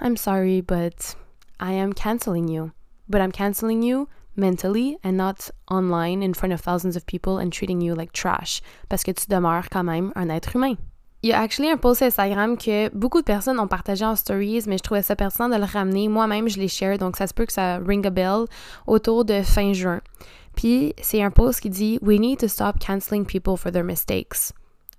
I'm 0.00 0.16
sorry, 0.16 0.62
but 0.62 1.16
I 1.60 1.74
am 1.74 1.92
canceling 1.92 2.48
you. 2.48 2.70
But 3.08 3.20
I'm 3.20 3.32
canceling 3.32 3.82
you 3.82 4.06
mentally 4.40 4.96
and 5.04 5.12
not 5.12 5.50
online 5.70 6.22
in 6.22 6.34
front 6.34 6.52
of 6.52 6.60
thousands 6.60 6.96
of 6.96 7.04
people 7.04 7.38
and 7.38 7.50
treating 7.50 7.80
you 7.80 7.94
like 7.94 8.12
trash 8.12 8.60
parce 8.88 9.04
que 9.04 9.12
tu 9.12 9.26
demeures 9.28 9.68
quand 9.70 9.84
même 9.84 10.12
un 10.16 10.28
être 10.30 10.56
humain. 10.56 10.76
Il 11.22 11.28
y 11.28 11.32
a 11.34 11.40
actually 11.40 11.70
un 11.70 11.76
post 11.76 12.00
Instagram 12.00 12.56
que 12.56 12.88
beaucoup 12.94 13.20
de 13.20 13.26
personnes 13.26 13.60
ont 13.60 13.68
partagé 13.68 14.06
en 14.06 14.16
stories, 14.16 14.64
mais 14.66 14.78
je 14.78 14.82
trouvais 14.82 15.02
ça 15.02 15.14
pertinent 15.14 15.50
de 15.50 15.56
le 15.56 15.64
ramener. 15.64 16.08
Moi-même, 16.08 16.48
je 16.48 16.58
l'ai 16.58 16.68
share, 16.68 16.96
donc 16.96 17.16
ça 17.16 17.26
se 17.26 17.34
peut 17.34 17.44
que 17.44 17.52
ça 17.52 17.76
ring 17.76 18.06
a 18.06 18.10
bell 18.10 18.46
autour 18.86 19.26
de 19.26 19.42
fin 19.42 19.74
juin. 19.74 20.00
Puis 20.56 20.94
c'est 21.02 21.22
un 21.22 21.30
post 21.30 21.60
qui 21.60 21.68
dit 21.68 21.98
We 22.00 22.18
need 22.18 22.38
to 22.38 22.48
stop 22.48 22.78
canceling 22.78 23.26
people 23.26 23.58
for 23.58 23.70
their 23.70 23.84
mistakes. 23.84 24.54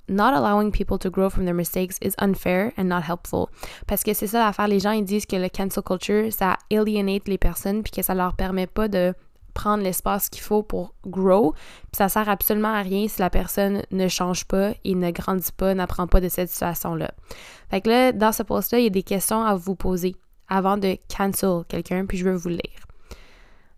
Not 0.08 0.34
allowing 0.34 0.72
people 0.72 1.00
to 1.00 1.10
grow 1.10 1.30
from 1.30 1.46
their 1.46 1.56
mistakes 1.56 1.98
is 2.04 2.14
unfair 2.20 2.72
and 2.78 2.84
not 2.84 3.02
helpful. 3.02 3.48
Parce 3.88 4.04
que 4.04 4.14
c'est 4.14 4.28
ça 4.28 4.40
l'affaire, 4.46 4.68
les 4.68 4.80
gens 4.80 4.92
ils 4.92 5.06
disent 5.06 5.26
que 5.26 5.38
le 5.38 5.50
cancel 5.50 5.82
culture, 5.82 6.32
ça 6.32 6.58
alienate 6.72 7.28
les 7.28 7.40
personnes 7.40 7.82
puis 7.82 7.92
que 7.92 8.04
ça 8.04 8.14
leur 8.14 8.36
permet 8.36 8.68
pas 8.68 8.88
de 8.88 9.16
prendre 9.54 9.84
l'espace 9.84 10.30
qu'il 10.30 10.42
faut 10.42 10.64
pour 10.64 10.94
grow. 11.06 11.54
Puis 11.54 11.98
ça 11.98 12.10
sert 12.10 12.30
absolument 12.30 12.74
à 12.74 12.82
rien 12.82 13.08
si 13.08 13.20
la 13.20 13.30
personne 13.30 13.84
ne 13.92 14.08
change 14.08 14.46
pas 14.46 14.72
et 14.84 14.96
ne 14.96 15.12
grandit 15.12 15.52
pas, 15.56 15.74
n'apprend 15.74 16.08
pas 16.08 16.22
de 16.22 16.30
cette 16.30 16.50
situation-là. 16.50 17.12
Fait 17.70 17.82
que 17.82 17.90
là, 17.90 18.12
dans 18.12 18.32
ce 18.32 18.44
post-là, 18.44 18.80
il 18.80 18.84
y 18.84 18.88
a 18.88 18.92
des 18.92 19.04
questions 19.04 19.44
à 19.44 19.56
vous 19.56 19.76
poser 19.76 20.16
avant 20.48 20.78
de 20.78 20.98
cancel 21.16 21.64
quelqu'un, 21.68 22.06
puis 22.06 22.18
je 22.18 22.26
veux 22.26 22.36
vous 22.36 22.50
lire. 22.50 22.88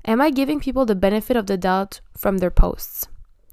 Am 0.06 0.22
I 0.22 0.32
giving 0.34 0.60
people 0.60 0.86
the 0.86 1.00
benefit 1.00 1.38
of 1.38 1.46
the 1.46 1.58
doubt 1.58 2.02
from 2.18 2.40
their 2.40 2.52
posts? 2.52 3.08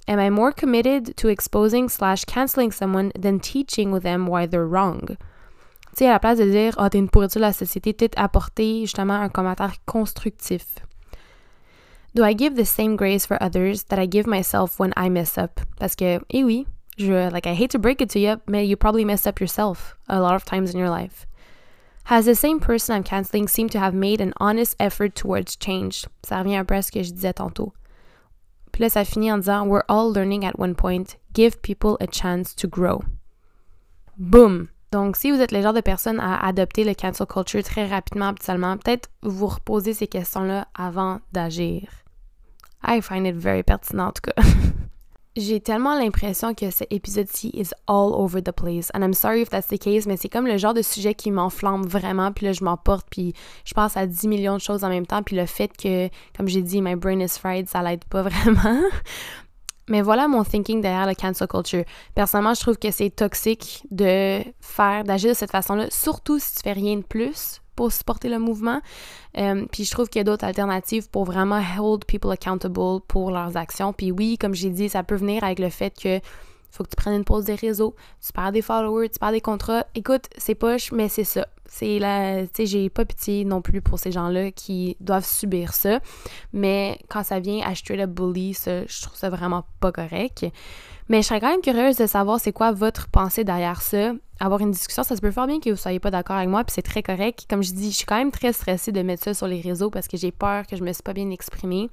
Am 0.08 0.18
I 0.18 0.30
more 0.30 0.52
committed 0.52 1.14
to 1.16 1.28
exposing 1.28 1.88
slash 1.88 2.24
canceling 2.24 2.72
someone 2.72 3.12
than 3.14 3.38
teaching 3.38 4.00
them 4.00 4.26
why 4.26 4.46
they're 4.46 4.66
wrong? 4.66 5.16
Tu 5.96 5.98
sais, 5.98 6.08
à 6.08 6.12
la 6.12 6.18
place 6.18 6.38
de 6.38 6.50
dire, 6.50 6.74
ah, 6.78 6.86
oh, 6.86 6.88
t'es 6.88 6.98
une 6.98 7.08
pourriture 7.08 7.40
de 7.40 7.46
la 7.46 7.52
société, 7.52 7.92
peut-être 7.92 8.18
apporter 8.18 8.80
justement 8.80 9.14
un 9.14 9.28
commentaire 9.28 9.74
constructif. 9.86 10.64
Do 12.14 12.24
I 12.24 12.32
give 12.32 12.56
the 12.56 12.64
same 12.64 12.96
grace 12.96 13.24
for 13.24 13.40
others 13.42 13.84
that 13.84 13.98
I 13.98 14.06
give 14.06 14.26
myself 14.26 14.78
when 14.78 14.92
I 14.96 15.08
mess 15.08 15.38
up? 15.38 15.60
Parce 15.78 15.94
que, 15.94 16.20
eh 16.30 16.42
oui, 16.42 16.66
je, 16.96 17.30
like, 17.30 17.46
I 17.46 17.54
hate 17.54 17.70
to 17.70 17.78
break 17.78 18.00
it 18.00 18.10
to 18.10 18.18
you, 18.18 18.40
but 18.46 18.66
you 18.66 18.76
probably 18.76 19.04
messed 19.04 19.26
up 19.28 19.40
yourself 19.40 19.94
a 20.08 20.20
lot 20.20 20.34
of 20.34 20.44
times 20.44 20.72
in 20.72 20.78
your 20.78 20.90
life. 20.90 21.26
Has 22.04 22.24
the 22.24 22.34
same 22.34 22.58
person 22.58 22.96
I'm 22.96 23.04
canceling 23.04 23.46
seemed 23.46 23.70
to 23.72 23.78
have 23.78 23.94
made 23.94 24.20
an 24.20 24.34
honest 24.40 24.74
effort 24.80 25.14
towards 25.14 25.56
change? 25.56 26.06
Ça 26.24 26.38
revient 26.42 26.66
à 26.66 26.82
ce 26.84 26.90
que 26.90 27.04
je 27.04 27.12
disais 27.12 27.34
tantôt. 27.34 27.72
Puis 28.72 28.82
là, 28.82 28.90
ça 28.90 29.04
finit 29.04 29.30
en 29.30 29.38
disant, 29.38 29.68
We're 29.68 29.84
all 29.88 30.12
learning 30.12 30.44
at 30.44 30.58
one 30.58 30.74
point. 30.74 31.16
Give 31.32 31.62
people 31.62 31.96
a 32.00 32.08
chance 32.08 32.54
to 32.56 32.66
grow. 32.66 33.04
Boom! 34.18 34.70
Donc, 34.92 35.16
si 35.16 35.30
vous 35.30 35.40
êtes 35.40 35.52
le 35.52 35.62
genre 35.62 35.72
de 35.72 35.80
personne 35.80 36.18
à 36.18 36.44
adopter 36.44 36.82
le 36.82 36.94
cancel 36.94 37.26
culture 37.26 37.62
très 37.62 37.86
rapidement, 37.86 38.26
habituellement, 38.26 38.76
peut-être 38.76 39.08
vous 39.22 39.46
reposer 39.46 39.94
ces 39.94 40.08
questions-là 40.08 40.66
avant 40.74 41.20
d'agir. 41.32 41.88
I 42.82 43.00
find 43.00 43.26
it 43.26 43.36
very 43.36 43.62
pertinent 43.62 44.08
en 44.08 44.12
tout 44.12 44.22
cas. 44.22 44.42
J'ai 45.36 45.60
tellement 45.60 45.96
l'impression 45.96 46.54
que 46.54 46.70
cet 46.70 46.92
épisode-ci 46.92 47.52
is 47.54 47.70
all 47.86 48.12
over 48.12 48.42
the 48.42 48.50
place. 48.50 48.90
And 48.94 49.02
I'm 49.02 49.14
sorry 49.14 49.42
if 49.42 49.50
that's 49.50 49.68
the 49.68 49.78
case, 49.78 50.06
mais 50.06 50.16
c'est 50.16 50.28
comme 50.28 50.46
le 50.48 50.58
genre 50.58 50.74
de 50.74 50.82
sujet 50.82 51.14
qui 51.14 51.30
m'enflamme 51.30 51.86
vraiment. 51.86 52.32
Puis 52.32 52.46
là, 52.46 52.52
je 52.52 52.64
m'emporte, 52.64 53.06
puis 53.08 53.32
je 53.64 53.72
pense 53.72 53.96
à 53.96 54.06
10 54.06 54.26
millions 54.26 54.56
de 54.56 54.60
choses 54.60 54.82
en 54.82 54.88
même 54.88 55.06
temps. 55.06 55.22
Puis 55.22 55.36
le 55.36 55.46
fait 55.46 55.70
que, 55.76 56.08
comme 56.36 56.48
j'ai 56.48 56.62
dit, 56.62 56.82
my 56.82 56.96
brain 56.96 57.20
is 57.20 57.38
fried, 57.38 57.68
ça 57.68 57.80
l'aide 57.80 58.04
pas 58.06 58.22
vraiment. 58.28 58.82
Mais 59.90 60.02
voilà 60.02 60.28
mon 60.28 60.44
thinking 60.44 60.80
derrière 60.80 61.06
le 61.06 61.14
cancel 61.14 61.48
culture. 61.48 61.84
Personnellement, 62.14 62.54
je 62.54 62.60
trouve 62.60 62.78
que 62.78 62.90
c'est 62.90 63.10
toxique 63.10 63.82
de 63.90 64.40
faire, 64.60 65.04
d'agir 65.04 65.30
de 65.30 65.34
cette 65.34 65.50
façon-là, 65.50 65.88
surtout 65.90 66.38
si 66.38 66.54
tu 66.54 66.60
fais 66.62 66.72
rien 66.72 66.96
de 66.96 67.02
plus 67.02 67.60
pour 67.76 67.92
supporter 67.92 68.28
le 68.28 68.38
mouvement. 68.38 68.80
Euh, 69.36 69.66
puis 69.72 69.84
je 69.84 69.90
trouve 69.90 70.08
qu'il 70.08 70.20
y 70.20 70.22
a 70.22 70.24
d'autres 70.24 70.44
alternatives 70.44 71.10
pour 71.10 71.24
vraiment 71.24 71.62
hold 71.78 72.04
people 72.04 72.30
accountable 72.30 73.00
pour 73.08 73.30
leurs 73.30 73.56
actions. 73.56 73.92
Puis 73.92 74.12
oui, 74.12 74.38
comme 74.38 74.54
j'ai 74.54 74.70
dit, 74.70 74.88
ça 74.88 75.02
peut 75.02 75.16
venir 75.16 75.42
avec 75.44 75.58
le 75.58 75.70
fait 75.70 75.92
que 76.00 76.20
faut 76.70 76.84
que 76.84 76.90
tu 76.90 76.96
prennes 76.96 77.14
une 77.14 77.24
pause 77.24 77.44
des 77.44 77.56
réseaux, 77.56 77.96
tu 78.24 78.32
perds 78.32 78.52
des 78.52 78.62
followers, 78.62 79.08
tu 79.08 79.18
perds 79.18 79.32
des 79.32 79.40
contrats. 79.40 79.86
Écoute, 79.94 80.26
c'est 80.38 80.54
poche, 80.54 80.92
mais 80.92 81.08
c'est 81.08 81.24
ça. 81.24 81.46
C'est 81.72 82.00
la, 82.00 82.42
tu 82.42 82.48
sais, 82.52 82.66
j'ai 82.66 82.90
pas 82.90 83.04
pitié 83.04 83.44
non 83.44 83.62
plus 83.62 83.80
pour 83.80 84.00
ces 84.00 84.10
gens-là 84.10 84.50
qui 84.50 84.96
doivent 84.98 85.24
subir 85.24 85.72
ça. 85.72 86.00
Mais 86.52 86.98
quand 87.08 87.22
ça 87.22 87.38
vient 87.38 87.64
à 87.64 87.76
straight 87.76 88.00
up 88.00 88.10
bully, 88.10 88.54
ça, 88.54 88.84
je 88.86 89.02
trouve 89.02 89.16
ça 89.16 89.30
vraiment 89.30 89.64
pas 89.78 89.92
correct. 89.92 90.44
Mais 91.08 91.22
je 91.22 91.28
serais 91.28 91.40
quand 91.40 91.50
même 91.50 91.60
curieuse 91.60 91.96
de 91.96 92.06
savoir 92.06 92.40
c'est 92.40 92.52
quoi 92.52 92.72
votre 92.72 93.08
pensée 93.08 93.44
derrière 93.44 93.82
ça. 93.82 94.12
Avoir 94.40 94.60
une 94.60 94.72
discussion, 94.72 95.04
ça 95.04 95.14
se 95.14 95.20
peut 95.20 95.30
fort 95.30 95.46
bien 95.46 95.60
que 95.60 95.70
vous 95.70 95.76
soyez 95.76 96.00
pas 96.00 96.10
d'accord 96.10 96.36
avec 96.36 96.48
moi, 96.48 96.64
puis 96.64 96.72
c'est 96.74 96.82
très 96.82 97.02
correct. 97.04 97.46
Comme 97.48 97.62
je 97.62 97.72
dis, 97.72 97.92
je 97.92 97.96
suis 97.96 98.06
quand 98.06 98.16
même 98.16 98.32
très 98.32 98.52
stressée 98.52 98.90
de 98.90 99.02
mettre 99.02 99.22
ça 99.22 99.34
sur 99.34 99.46
les 99.46 99.60
réseaux 99.60 99.90
parce 99.90 100.08
que 100.08 100.16
j'ai 100.16 100.32
peur 100.32 100.66
que 100.66 100.74
je 100.76 100.82
me 100.82 100.92
suis 100.92 101.02
pas 101.04 101.12
bien 101.12 101.30
exprimée. 101.30 101.88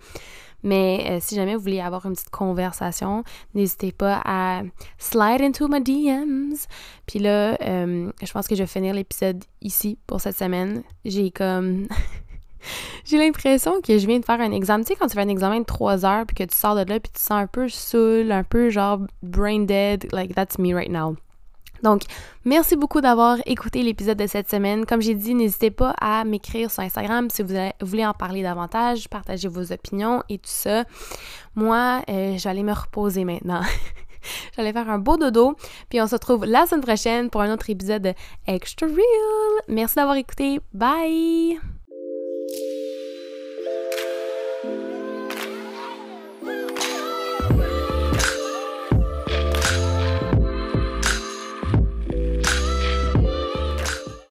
Mais 0.63 1.05
euh, 1.09 1.17
si 1.21 1.35
jamais 1.35 1.55
vous 1.55 1.61
voulez 1.61 1.81
avoir 1.81 2.05
une 2.05 2.13
petite 2.13 2.29
conversation, 2.29 3.23
n'hésitez 3.53 3.91
pas 3.91 4.21
à 4.25 4.63
slide 4.97 5.41
into 5.41 5.67
my 5.67 5.81
DMs. 5.81 6.55
Puis 7.05 7.19
là, 7.19 7.57
euh, 7.61 8.11
je 8.21 8.31
pense 8.31 8.47
que 8.47 8.55
je 8.55 8.63
vais 8.63 8.67
finir 8.67 8.93
l'épisode 8.93 9.43
ici 9.67 9.99
pour 10.08 10.21
cette 10.21 10.38
semaine. 10.38 10.84
J'ai 11.06 11.32
comme... 11.32 11.88
J'ai 13.06 13.17
l'impression 13.17 13.80
que 13.82 13.97
je 13.97 14.08
viens 14.08 14.19
de 14.19 14.25
faire 14.25 14.41
un 14.41 14.51
examen. 14.51 14.84
Tu 14.84 14.89
sais, 14.89 14.95
quand 14.95 15.08
tu 15.08 15.13
fais 15.13 15.21
un 15.21 15.30
examen 15.30 15.60
de 15.60 15.65
3 15.65 16.06
heures, 16.06 16.25
puis 16.25 16.36
que 16.36 16.43
tu 16.43 16.58
sors 16.58 16.75
de 16.75 16.82
là, 16.82 16.99
puis 16.99 17.12
tu 17.13 17.21
sens 17.21 17.32
un 17.43 17.47
peu 17.47 17.69
saoul, 17.69 18.32
un 18.32 18.43
peu 18.43 18.69
genre 18.69 18.99
brain 19.21 19.62
dead, 19.62 20.08
like 20.12 20.36
that's 20.36 20.58
me 20.58 20.73
right 20.73 20.91
now. 20.91 21.15
Donc, 21.84 22.01
merci 22.43 22.75
beaucoup 22.75 23.01
d'avoir 23.01 23.38
écouté 23.45 23.84
l'épisode 23.84 24.17
de 24.17 24.27
cette 24.27 24.49
semaine. 24.49 24.86
Comme 24.86 25.01
j'ai 25.01 25.13
dit, 25.13 25.36
n'hésitez 25.36 25.71
pas 25.71 25.93
à 26.01 26.23
m'écrire 26.23 26.71
sur 26.71 26.84
Instagram 26.84 27.30
si 27.30 27.43
vous 27.43 27.53
voulez 27.82 28.06
en 28.06 28.13
parler 28.13 28.41
davantage, 28.41 29.08
partager 29.10 29.47
vos 29.47 29.71
opinions 29.71 30.23
et 30.30 30.38
tout 30.38 30.49
ça. 30.49 30.86
Moi, 31.56 32.01
euh, 32.10 32.36
j'allais 32.38 32.63
me 32.63 32.73
reposer 32.73 33.25
maintenant. 33.25 33.62
J'allais 34.55 34.73
faire 34.73 34.89
un 34.89 34.99
beau 34.99 35.17
dodo. 35.17 35.55
Puis 35.89 36.01
on 36.01 36.07
se 36.07 36.15
retrouve 36.15 36.45
la 36.45 36.65
semaine 36.65 36.83
prochaine 36.83 37.29
pour 37.29 37.41
un 37.41 37.53
autre 37.53 37.69
épisode 37.69 38.01
de 38.01 38.13
Extra 38.47 38.87
Real. 38.87 39.63
Merci 39.67 39.95
d'avoir 39.95 40.15
écouté. 40.15 40.59
Bye! 40.73 41.59